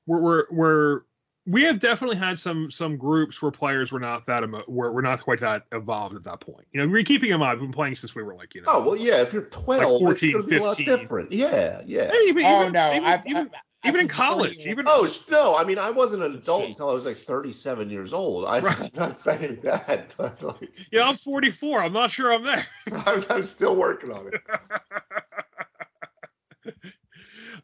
[0.07, 1.03] where where where
[1.51, 5.03] we have definitely had some some groups where players were not that emo- were, were
[5.03, 6.65] not quite that evolved at that point.
[6.73, 7.53] You know, we're keeping them up.
[7.55, 8.69] We've been playing since we were like you know.
[8.71, 9.21] Oh well, yeah.
[9.21, 10.99] If you're 12, 14, it's gonna be a lot 15.
[10.99, 11.33] different.
[11.33, 12.11] Yeah, yeah.
[12.13, 12.93] Hey, even, Oh, even, no.
[12.93, 16.23] even, I've, even, I've, I've even in college, even Oh no, I mean I wasn't
[16.23, 16.71] an adult Shit.
[16.71, 18.45] until I was like 37 years old.
[18.45, 18.81] I, Right.
[18.81, 21.83] I'm not saying that, but like yeah, I'm 44.
[21.83, 22.67] I'm not sure I'm there.
[23.07, 24.41] I'm, I'm still working on it.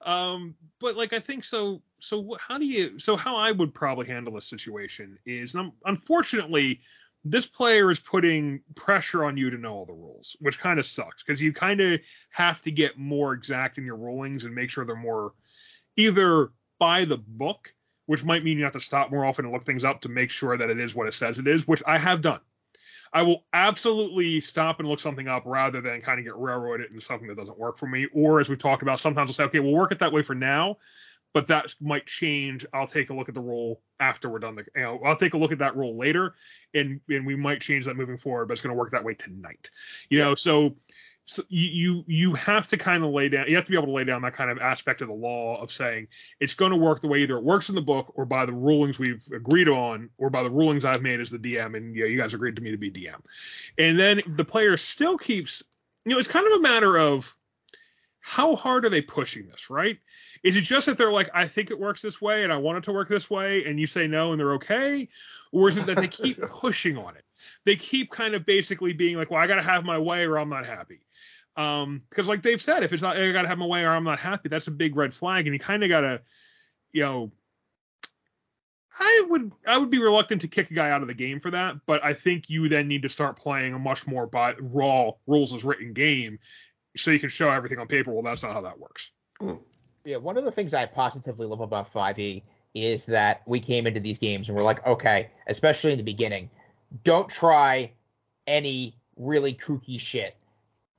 [0.03, 4.07] um but like i think so so how do you so how i would probably
[4.07, 6.80] handle this situation is um, unfortunately
[7.24, 10.86] this player is putting pressure on you to know all the rules which kind of
[10.86, 14.70] sucks because you kind of have to get more exact in your rulings and make
[14.70, 15.32] sure they're more
[15.97, 17.72] either by the book
[18.07, 20.30] which might mean you have to stop more often and look things up to make
[20.30, 22.40] sure that it is what it says it is which i have done
[23.12, 27.01] I will absolutely stop and look something up rather than kind of get railroaded into
[27.01, 28.07] something that doesn't work for me.
[28.12, 30.34] Or as we've talked about, sometimes I'll say, okay, we'll work it that way for
[30.34, 30.76] now,
[31.37, 32.64] but that might change.
[32.72, 34.55] I'll take a look at the rule after we're done.
[34.55, 36.34] The, you know, I'll take a look at that rule later,
[36.72, 38.49] and and we might change that moving forward.
[38.49, 39.68] But it's going to work that way tonight.
[40.09, 40.76] You know, so.
[41.28, 43.89] So you, you you have to kind of lay down you have to be able
[43.89, 46.07] to lay down that kind of aspect of the law of saying
[46.39, 48.53] it's going to work the way either it works in the book or by the
[48.53, 52.03] rulings we've agreed on or by the rulings I've made as the DM and you,
[52.03, 53.20] know, you guys agreed to me to be DM.
[53.76, 55.64] And then the player still keeps
[56.05, 57.34] you know it's kind of a matter of
[58.20, 59.99] how hard are they pushing this, right?
[60.43, 62.78] Is it just that they're like I think it works this way and I want
[62.78, 65.09] it to work this way and you say no and they're okay
[65.53, 67.24] or is it that they keep pushing on it?
[67.64, 70.39] They keep kind of basically being like well I got to have my way or
[70.39, 71.01] I'm not happy.
[71.57, 74.05] Um, because like Dave said, if it's not, I gotta have my way or I'm
[74.05, 76.20] not happy, that's a big red flag, and you kind of gotta,
[76.93, 77.32] you know,
[78.99, 81.51] I would I would be reluctant to kick a guy out of the game for
[81.51, 85.12] that, but I think you then need to start playing a much more by raw
[85.26, 86.39] rules as written game,
[86.97, 88.12] so you can show everything on paper.
[88.12, 89.11] Well, that's not how that works.
[90.07, 92.40] Yeah, one of the things I positively love about 5e
[92.74, 96.48] is that we came into these games and we're like, okay, especially in the beginning,
[97.02, 97.90] don't try
[98.46, 100.36] any really kooky shit.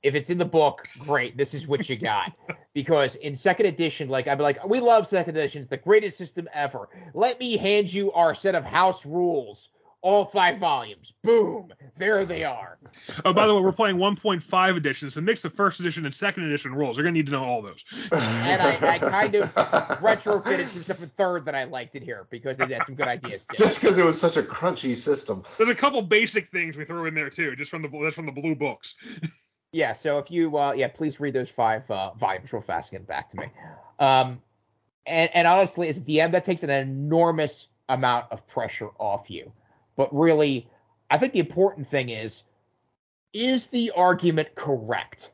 [0.02, 1.38] If it's in the book, great.
[1.38, 2.32] This is what you got.
[2.74, 5.62] because in second edition, like I'd be like, we love second edition.
[5.62, 6.90] It's the greatest system ever.
[7.14, 9.70] Let me hand you our set of house rules
[10.00, 11.14] all five volumes.
[11.22, 12.78] Boom, there they are.
[13.24, 15.08] Oh, by the way, we're playing 1.5 edition.
[15.08, 16.96] It's a mix of first edition and second edition rules.
[16.96, 17.84] You're gonna need to know all those.
[18.12, 22.26] And I, I kind of retrofitted some stuff in third that I liked it here
[22.30, 23.46] because they had some good ideas.
[23.46, 23.56] Too.
[23.56, 25.42] Just because it was such a crunchy system.
[25.56, 28.26] There's a couple basic things we threw in there too, just from the that's from
[28.26, 28.94] the blue books.
[29.72, 33.00] Yeah, so if you uh, yeah, please read those five uh, volumes real fast and
[33.00, 33.46] get back to me.
[33.98, 34.40] Um,
[35.06, 39.52] and and honestly, as a DM, that takes an enormous amount of pressure off you.
[39.98, 40.70] But really,
[41.10, 42.44] I think the important thing is,
[43.34, 45.32] is the argument correct?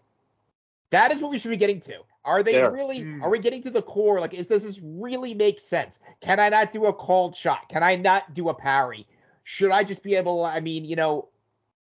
[0.88, 1.98] That is what we should be getting to.
[2.24, 2.70] Are they There.
[2.70, 3.02] really?
[3.02, 3.22] Hmm.
[3.22, 4.20] Are we getting to the core?
[4.20, 6.00] Like, is does this really make sense?
[6.22, 7.68] Can I not do a called shot?
[7.68, 9.06] Can I not do a parry?
[9.42, 10.42] Should I just be able?
[10.42, 11.28] I mean, you know,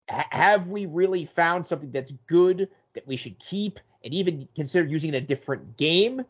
[0.09, 4.88] ha- have we really found something that's good that we should keep and even consider
[4.88, 6.26] using in a different game,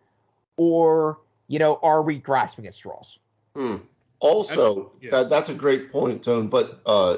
[0.58, 3.20] or you know, are we grasping at straws?
[3.56, 3.78] Hmm.
[4.26, 5.12] Also, That's- yeah.
[5.12, 6.48] that, that's a great point, Tone.
[6.48, 7.18] But uh,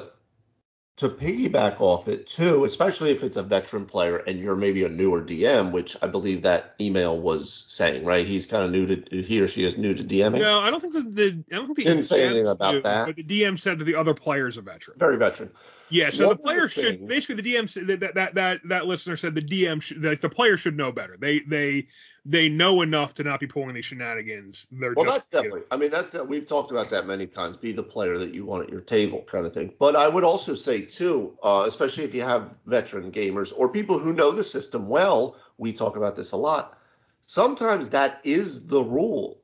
[0.98, 4.88] to piggyback off it too, especially if it's a veteran player and you're maybe a
[4.88, 8.26] newer DM, which I believe that email was saying, right?
[8.26, 10.40] He's kind of new to he or she is new to DMing.
[10.40, 12.82] No, I don't think that the I don't think the Didn't say anything about do,
[12.82, 13.06] that.
[13.06, 14.98] But the DM said that the other player's a veteran.
[14.98, 15.50] Very veteran.
[15.90, 18.86] Yeah, so One the player the should things- basically the DM that that that that,
[18.86, 21.16] listener said the DM should that the player should know better.
[21.18, 21.88] They they
[22.24, 24.66] they know enough to not be pulling these shenanigans.
[24.70, 25.66] They're Well, just, that's you know, definitely.
[25.70, 27.56] I mean, that's that we've talked about that many times.
[27.56, 29.72] Be the player that you want at your table, kind of thing.
[29.78, 33.98] But I would also say too, uh, especially if you have veteran gamers or people
[33.98, 35.36] who know the system well.
[35.56, 36.78] We talk about this a lot.
[37.26, 39.40] Sometimes that is the rule,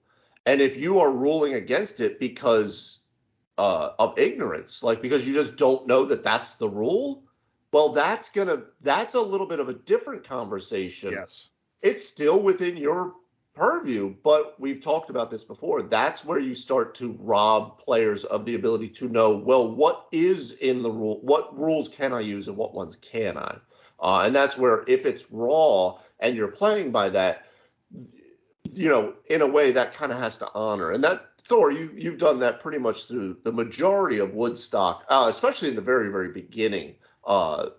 [0.46, 3.00] and if you are ruling against it because
[3.58, 7.22] uh, of ignorance, like because you just don't know that that's the rule,
[7.72, 11.48] well, that's gonna that's a little bit of a different conversation yes.
[11.82, 13.14] it's still within your
[13.54, 15.82] purview, but we've talked about this before.
[15.82, 20.52] That's where you start to rob players of the ability to know, well, what is
[20.52, 21.20] in the rule?
[21.22, 23.56] What rules can I use and what ones can I?
[24.00, 27.46] Uh, and that's where if it's raw and you're playing by that,
[28.64, 30.90] you know, in a way that kind of has to honor.
[30.90, 35.26] And that Thor, you you've done that pretty much through the majority of Woodstock, uh,
[35.28, 36.94] especially in the very very beginning.
[37.26, 37.70] Uh,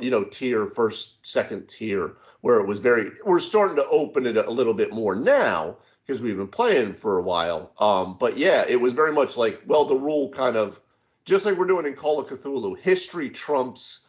[0.00, 3.10] you know, tier first, second tier, where it was very.
[3.24, 7.18] We're starting to open it a little bit more now because we've been playing for
[7.18, 7.72] a while.
[7.78, 10.80] Um, but yeah, it was very much like, well, the rule kind of
[11.24, 14.00] just like we're doing in Call of Cthulhu, history trumps,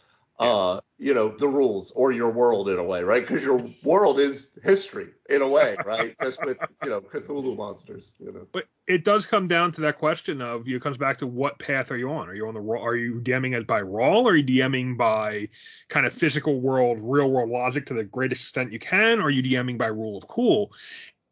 [0.41, 3.25] uh, you know, the rules or your world in a way, right?
[3.25, 6.15] Because your world is history in a way, right?
[6.21, 8.47] Just with you know Cthulhu monsters, you know.
[8.51, 11.27] But it does come down to that question of you know, it comes back to
[11.27, 12.27] what path are you on?
[12.27, 12.61] Are you on the?
[12.61, 14.21] Are you DMing it by raw?
[14.21, 15.47] Or are you DMing by
[15.89, 19.19] kind of physical world, real world logic to the greatest extent you can?
[19.19, 20.71] Or are you DMing by rule of cool?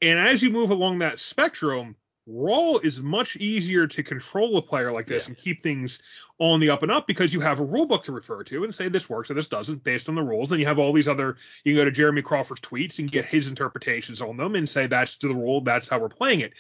[0.02, 1.96] And as you move along that spectrum,
[2.30, 5.30] raw is much easier to control a player like this Yeah.
[5.30, 6.00] and keep things
[6.38, 8.74] on the up and up because you have a rule book to refer to and
[8.74, 10.52] say this works or this doesn't based on the rules.
[10.52, 13.26] And you have all these other you can go to Jeremy Crawford's tweets and get
[13.26, 16.54] his interpretations on them and say that's the rule, that's how we're playing it.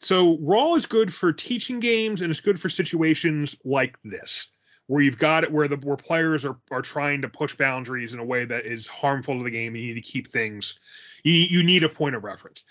[0.00, 4.48] So raw is good for teaching games and it's good for situations like this
[4.88, 8.18] where you've got it where the where players are are trying to push boundaries in
[8.18, 9.76] a way that is harmful to the game.
[9.76, 10.78] You need to keep things
[11.22, 12.64] you you need a point of reference.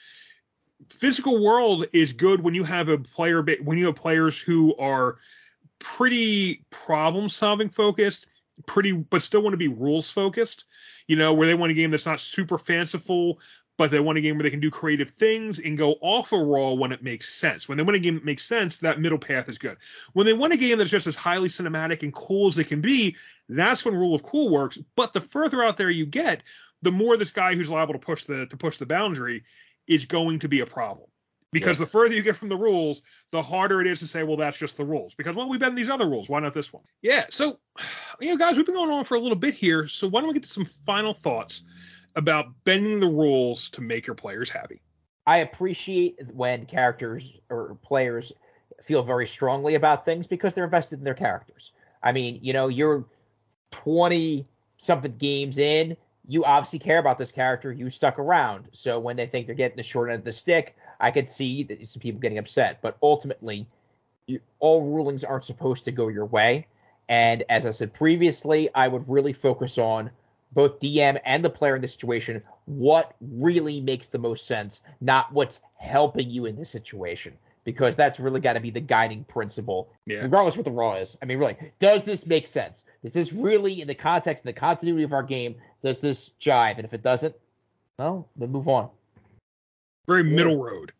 [0.89, 5.17] Physical world is good when you have a player when you have players who are
[5.79, 8.27] pretty problem solving focused,
[8.65, 10.65] pretty but still want to be rules focused.
[11.07, 13.39] You know, where they want a game that's not super fanciful,
[13.77, 16.37] but they want a game where they can do creative things and go off a
[16.37, 17.67] roll when it makes sense.
[17.67, 19.77] When they want a game that makes sense, that middle path is good.
[20.13, 22.81] When they want a game that's just as highly cinematic and cool as it can
[22.81, 23.15] be,
[23.49, 24.77] that's when rule of cool works.
[24.95, 26.43] But the further out there you get,
[26.83, 29.43] the more this guy who's liable to push the to push the boundary
[29.87, 31.07] is going to be a problem.
[31.51, 33.01] Because the further you get from the rules,
[33.31, 35.13] the harder it is to say, well, that's just the rules.
[35.15, 36.29] Because well, we've been these other rules.
[36.29, 36.83] Why not this one?
[37.01, 37.25] Yeah.
[37.29, 37.59] So,
[38.21, 39.87] you know, guys, we've been going on for a little bit here.
[39.87, 41.63] So why don't we get to some final thoughts
[42.15, 44.81] about bending the rules to make your players happy?
[45.27, 48.31] I appreciate when characters or players
[48.81, 51.73] feel very strongly about things because they're invested in their characters.
[52.01, 53.05] I mean, you know, you're
[53.71, 54.45] 20
[54.77, 55.95] something games in
[56.27, 57.71] you obviously care about this character.
[57.71, 58.69] You stuck around.
[58.71, 61.63] So when they think they're getting the short end of the stick, I could see
[61.63, 62.79] that some people getting upset.
[62.81, 63.67] But ultimately,
[64.27, 66.67] you, all rulings aren't supposed to go your way.
[67.09, 70.11] And as I said previously, I would really focus on
[70.53, 75.31] both DM and the player in this situation what really makes the most sense, not
[75.31, 77.37] what's helping you in this situation.
[77.63, 80.21] Because that's really got to be the guiding principle, Yeah.
[80.21, 81.15] regardless what the raw is.
[81.21, 82.83] I mean, really, does this make sense?
[83.03, 86.77] Does this really, in the context and the continuity of our game, does this jive?
[86.77, 87.35] And if it doesn't,
[87.99, 88.89] well, then move on.
[90.07, 90.35] Very Yeah.
[90.35, 90.91] middle road.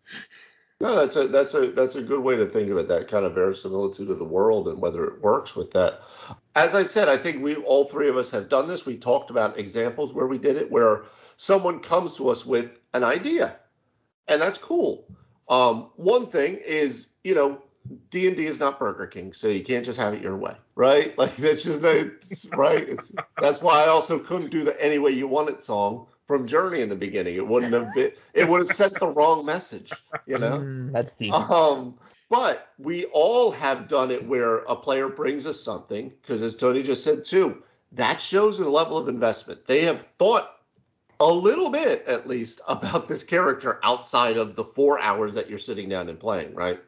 [0.80, 2.88] No, that's a that's a that's a good way to think of it.
[2.88, 6.02] That kind of verisimilitude of the world and whether it works with that.
[6.56, 8.84] As I said, I think we all three of us have done this.
[8.86, 11.04] We talked about examples where we did it, where
[11.38, 13.58] someone comes to us with an idea,
[14.28, 15.06] and that's cool.
[15.50, 17.62] Um, one thing is, you know,
[18.10, 20.56] D and D is not Burger King, so you can't just have it your way,
[20.76, 21.18] right?
[21.18, 22.88] Like that's just it's, right.
[22.88, 26.48] It's, that's why I also couldn't do the "Any Way You Want It" song from
[26.48, 27.36] Journey in the beginning.
[27.36, 28.12] It wouldn't have been.
[28.34, 30.60] It would have sent the wrong message, you know.
[30.60, 31.34] Mm, that's deep.
[31.34, 31.98] Um,
[32.30, 36.84] but we all have done it where a player brings us something, because as Tony
[36.84, 37.62] just said too,
[37.92, 39.66] that shows a level of investment.
[39.66, 40.61] They have thought
[41.22, 45.60] a little bit, at least, about this character outside of the four hours that you're
[45.60, 46.80] sitting down and playing, right?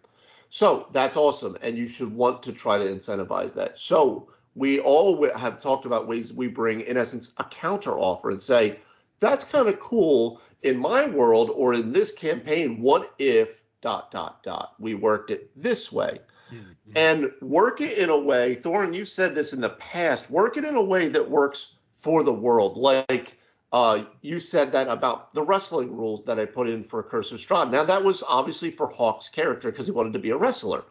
[0.49, 3.79] So that's awesome, and you should want to try to incentivize that.
[3.79, 8.41] So we all have talked about ways we bring, in essence, a counter offer and
[8.41, 8.79] say,
[9.19, 12.81] that's kind of cool in my world or in this campaign.
[12.81, 16.17] What if dot dot dot we worked it this way
[16.49, 16.91] mm-hmm.
[16.95, 20.63] and work it in a way Thorin you said this in the past work it
[20.63, 23.37] in a way that works for the world like
[23.73, 27.39] uh, you said that about the wrestling rules that I put in for Curse of
[27.39, 27.71] Strahd.
[27.71, 30.83] Now that was obviously for Hawk's character because he wanted to be a wrestler.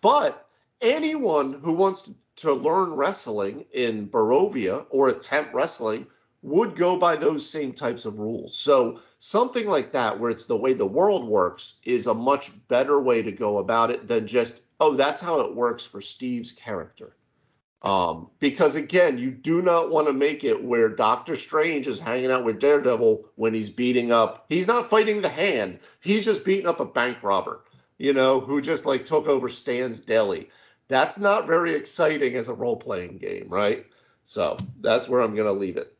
[0.00, 0.46] But
[0.80, 6.06] anyone who wants to learn wrestling in Barovia or attempt wrestling
[6.42, 8.56] would go by those same types of rules.
[8.56, 13.02] So something like that, where it's the way the world works, is a much better
[13.02, 17.16] way to go about it than just, oh, that's how it works for Steve's character.
[17.82, 22.30] Um, because again, you do not want to make it where Doctor Strange is hanging
[22.30, 24.46] out with Daredevil when he's beating up.
[24.48, 25.80] He's not fighting the hand.
[26.00, 27.64] He's just beating up a bank robber,
[27.98, 30.48] you know, who just like took over Stan's deli.
[30.86, 33.84] That's not very exciting as a role playing game, right?
[34.24, 35.96] So that's where I'm going to leave it.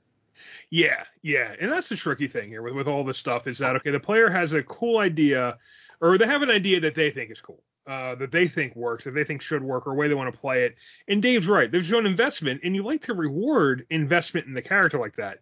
[0.71, 3.77] Yeah, yeah, and that's the tricky thing here with with all this stuff is that
[3.77, 5.59] okay, the player has a cool idea,
[6.01, 9.05] or they have an idea that they think is cool, uh, that they think works,
[9.05, 10.77] that they think should work, or way they want to play it.
[11.09, 11.71] And Dave's right.
[11.71, 15.41] They've shown investment, and you like to reward investment in the character like that.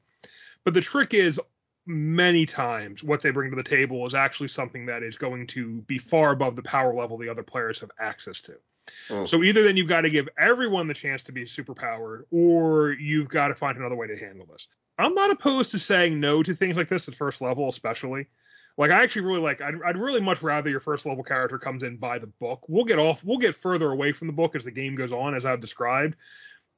[0.64, 1.40] But the trick is,
[1.86, 5.80] many times what they bring to the table is actually something that is going to
[5.82, 8.54] be far above the power level the other players have access to.
[9.08, 9.26] Mm.
[9.26, 13.28] So either then you've got to give everyone the chance to be superpowered, or you've
[13.28, 14.68] got to find another way to handle this.
[14.98, 18.28] I'm not opposed to saying no to things like this at first level, especially.
[18.80, 19.60] Like I actually really like.
[19.60, 22.64] I'd, I'd really much rather your first level character comes in by the book.
[22.66, 23.22] We'll get off.
[23.22, 26.16] We'll get further away from the book as the game goes on, as I've described.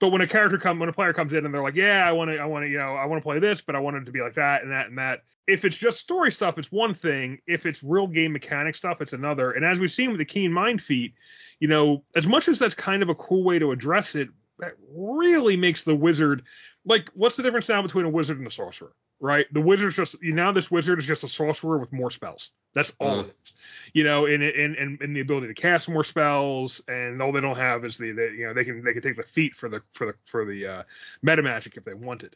[0.00, 2.10] But when a character come, when a player comes in and they're like, yeah, I
[2.10, 3.98] want to, I want to, you know, I want to play this, but I want
[3.98, 5.20] it to be like that and that and that.
[5.46, 7.38] If it's just story stuff, it's one thing.
[7.46, 9.52] If it's real game mechanic stuff, it's another.
[9.52, 11.14] And as we've seen with the Keen Mind feat,
[11.60, 14.28] you know, as much as that's kind of a cool way to address it,
[14.62, 16.42] that really makes the wizard
[16.86, 19.46] like what's the difference now between a wizard and a sorcerer right?
[19.54, 22.50] The wizard's just you now this wizard is just a sorcerer with more spells.
[22.74, 23.28] That's all Mm.
[23.28, 23.52] it is.
[23.92, 27.40] You know and, and and and the ability to cast more spells and all they
[27.40, 29.68] don't have is the, the you know they can they can take the feat for
[29.68, 30.82] the for the for the uh
[31.22, 32.34] meta magic if they wanted.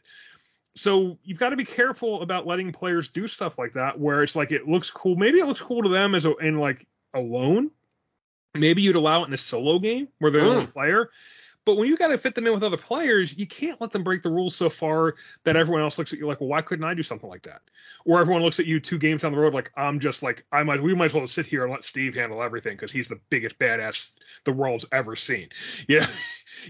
[0.77, 4.35] So you've got to be careful about letting players do stuff like that where it's
[4.35, 5.15] like it looks cool.
[5.17, 7.71] Maybe it looks cool to them as a in like alone.
[8.53, 10.53] Maybe you'd allow it in a solo game where they're the Mm.
[10.53, 11.09] only player
[11.67, 14.01] but when you got to fit them in with other players, you can't let them
[14.01, 16.85] break the rules so far that everyone else looks at you like, well, why couldn't
[16.85, 17.61] I do something like that?
[18.05, 20.63] Or everyone looks at you two games down the road like, I'm just like, I
[20.63, 23.19] might, we might as well sit here and let Steve handle everything because he's the
[23.29, 24.11] biggest badass
[24.45, 25.49] the world's ever seen.
[25.89, 26.07] Yeah,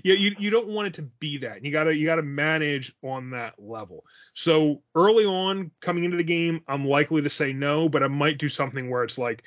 [0.04, 1.64] yeah, you you don't want it to be that.
[1.64, 4.04] You gotta you gotta manage on that level.
[4.34, 8.38] So early on, coming into the game, I'm likely to say no, but I might
[8.38, 9.44] do something where it's like,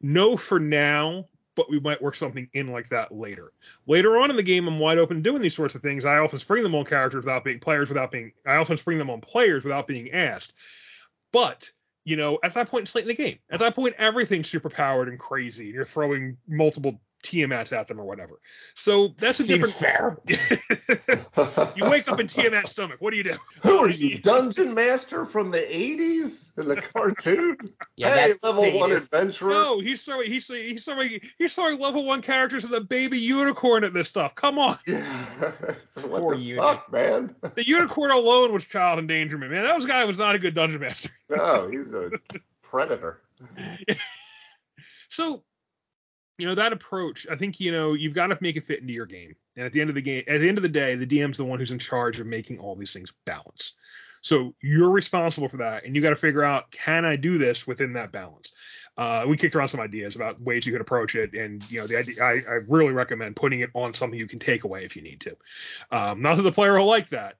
[0.00, 1.26] no for now,
[1.60, 3.52] but we might work something in like that later.
[3.86, 6.06] Later on in the game, I'm wide open doing these sorts of things.
[6.06, 8.32] I often spring them on characters without being players, without being.
[8.46, 10.54] I often spring them on players without being asked.
[11.34, 11.70] But
[12.06, 13.40] you know, at that point, it's late in the game.
[13.50, 18.00] At that point, everything's super powered and crazy, and you're throwing multiple Tiamat's at them
[18.00, 18.40] or whatever.
[18.74, 20.18] So that's a Seems different.
[20.26, 21.70] fair.
[21.76, 22.96] you wake up in Tiamat's stomach.
[23.00, 23.34] What do you do?
[23.62, 27.56] Who are you, Dungeon Master from the 80s in the cartoon?
[27.96, 29.50] Yeah, hey, that's level one adventurer.
[29.50, 33.84] No, he's throwing he's he's throwing he's throwing level one characters and the baby unicorn
[33.84, 34.34] at this stuff.
[34.34, 35.26] Come on, Yeah.
[35.86, 36.64] so what Poor the unit.
[36.64, 37.34] fuck, man?
[37.56, 39.64] the unicorn alone was child endangerment, man.
[39.64, 41.10] That was guy was not a good dungeon master.
[41.28, 42.10] No, he's a
[42.62, 43.20] predator.
[45.08, 45.42] So,
[46.40, 47.26] you know that approach.
[47.30, 49.34] I think you know you've got to make it fit into your game.
[49.56, 51.36] And at the end of the game, at the end of the day, the DM's
[51.36, 53.74] the one who's in charge of making all these things balance.
[54.22, 57.66] So you're responsible for that, and you got to figure out can I do this
[57.66, 58.52] within that balance.
[58.96, 61.86] Uh, we kicked around some ideas about ways you could approach it, and you know
[61.86, 62.22] the idea.
[62.22, 65.20] I, I really recommend putting it on something you can take away if you need
[65.20, 65.36] to.
[65.90, 67.36] Um, not that the player will like that,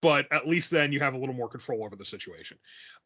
[0.00, 2.58] but at least then you have a little more control over the situation.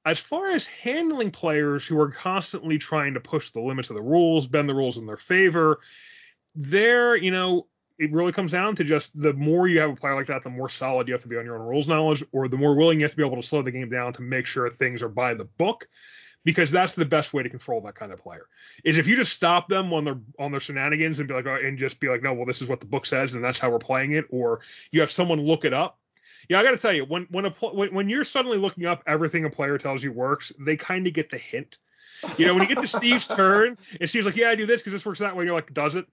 [0.04, 4.02] As far as handling players who are constantly trying to push the limits of the
[4.02, 5.80] rules, bend the rules in their favor,
[6.54, 7.66] there, you know,
[7.98, 10.50] it really comes down to just the more you have a player like that, the
[10.50, 12.98] more solid you have to be on your own rules knowledge, or the more willing
[12.98, 15.08] you have to be able to slow the game down to make sure things are
[15.08, 15.86] by the book.
[16.42, 18.46] Because that's the best way to control that kind of player.
[18.82, 21.56] Is if you just stop them on their on their shenanigans and be like, oh,
[21.56, 23.68] and just be like, no, well, this is what the book says, and that's how
[23.68, 24.60] we're playing it, or
[24.90, 25.99] you have someone look it up.
[26.48, 29.02] Yeah, I got to tell you, when when a when, when you're suddenly looking up
[29.06, 31.78] everything a player tells you works, they kind of get the hint.
[32.36, 34.80] You know, when you get to Steve's turn, and Steve's like, "Yeah, I do this
[34.80, 36.06] because this works that way." You're like, "Does it?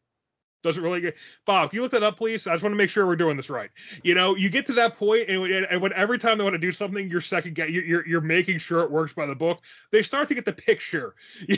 [0.63, 2.47] Does it really get?" Bob, can you look that up, please?
[2.47, 3.69] I just want to make sure we're doing this right.
[4.03, 6.55] You know, you get to that point, and, and, and when every time they want
[6.55, 9.35] to do something, you're second get you're, you're you're making sure it works by the
[9.35, 9.61] book.
[9.91, 11.15] They start to get the picture.
[11.47, 11.57] you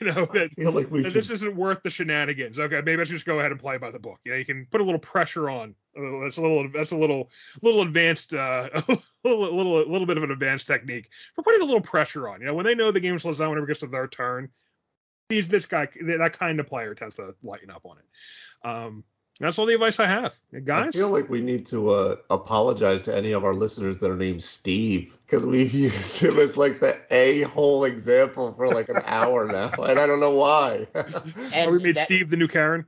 [0.00, 2.58] know that, like that should this isn't worth the shenanigans.
[2.58, 4.20] Okay, maybe I should just go ahead and play by the book.
[4.24, 5.74] You know, you can put a little pressure on.
[5.96, 6.68] Uh, that's a little.
[6.72, 7.30] That's a little.
[7.62, 8.34] Little advanced.
[8.34, 11.80] Uh, a little, little, a little bit of an advanced technique for putting a little
[11.80, 12.40] pressure on.
[12.40, 14.50] You know, when they know the game slows down whenever it gets to their turn,
[15.28, 18.68] these this guy that kind of player tends to lighten up on it.
[18.68, 19.04] Um,
[19.38, 20.88] that's all the advice I have, guys.
[20.88, 24.16] I feel like we need to uh, apologize to any of our listeners that are
[24.16, 29.00] named Steve because we've used him as like the a hole example for like an
[29.04, 30.86] hour now, and I don't know why.
[31.52, 32.84] And we made that- Steve the new Karen.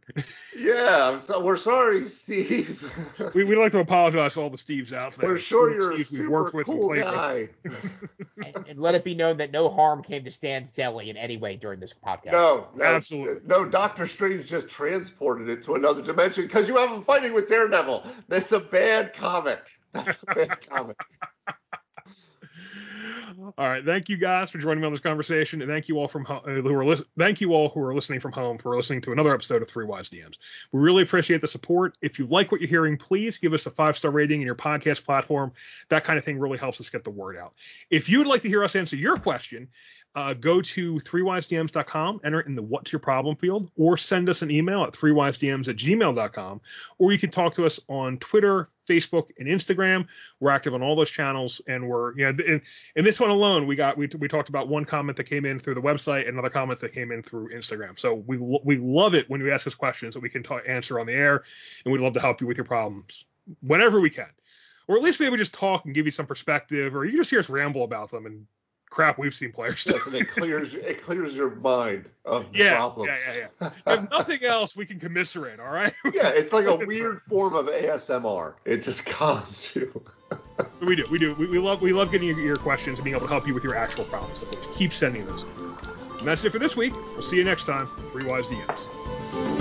[0.56, 2.84] yeah, I'm so we're sorry, Steve.
[3.34, 5.30] We, we'd like to apologize to all the Steves out there.
[5.30, 7.02] we're sure you're a we've super worked with and cool with.
[7.02, 7.48] guy.
[8.44, 11.36] and, and let it be known that no harm came to Stan's Deli in any
[11.36, 12.32] way during this podcast.
[12.32, 13.40] No, no, Absolutely.
[13.46, 17.48] No, Doctor Strange just transported it to another dimension because you have him fighting with
[17.48, 18.04] Daredevil.
[18.28, 19.60] That's a bad comic.
[19.92, 20.96] That's a bad comic.
[23.56, 26.08] All right, thank you guys for joining me on this conversation, and thank you all
[26.08, 28.76] from ho- uh, who are lis- thank you all who are listening from home for
[28.76, 30.34] listening to another episode of Three Wise DMs.
[30.72, 31.96] We really appreciate the support.
[32.02, 34.54] If you like what you're hearing, please give us a five star rating in your
[34.54, 35.52] podcast platform.
[35.88, 37.54] That kind of thing really helps us get the word out.
[37.90, 39.68] If you would like to hear us answer your question,
[40.14, 44.42] uh, go to threewisedms.com, enter it in the what's your problem field, or send us
[44.42, 46.60] an email at threewisedms at gmail.com,
[46.98, 50.06] or you can talk to us on Twitter, Facebook, and Instagram.
[50.40, 52.62] We're active on all those channels, and we're you know in,
[52.96, 55.58] in this one alone, we got we, we talked about one comment that came in
[55.58, 57.98] through the website, and another comment that came in through Instagram.
[57.98, 60.98] So we we love it when you ask us questions that we can ta- answer
[60.98, 61.44] on the air,
[61.84, 63.24] and we'd love to help you with your problems
[63.60, 64.28] whenever we can,
[64.88, 67.40] or at least maybe just talk and give you some perspective, or you just hear
[67.40, 68.46] us ramble about them and
[68.90, 69.92] crap we've seen players do.
[69.92, 73.18] Yes, and it clears it clears your mind of the Yeah, problems.
[73.36, 73.94] yeah, yeah, yeah.
[73.94, 75.60] if nothing else, we can commiserate.
[75.60, 75.92] All right.
[76.12, 78.54] Yeah, it's like a weird form of ASMR.
[78.64, 80.02] It just calms you.
[80.80, 81.04] we do.
[81.10, 81.34] We do.
[81.34, 83.54] We, we love we love getting your, your questions and being able to help you
[83.54, 84.40] with your actual problems.
[84.40, 85.44] So keep sending those.
[86.18, 86.94] And that's it for this week.
[87.14, 87.86] We'll see you next time.
[88.12, 89.57] Three Wise DMs.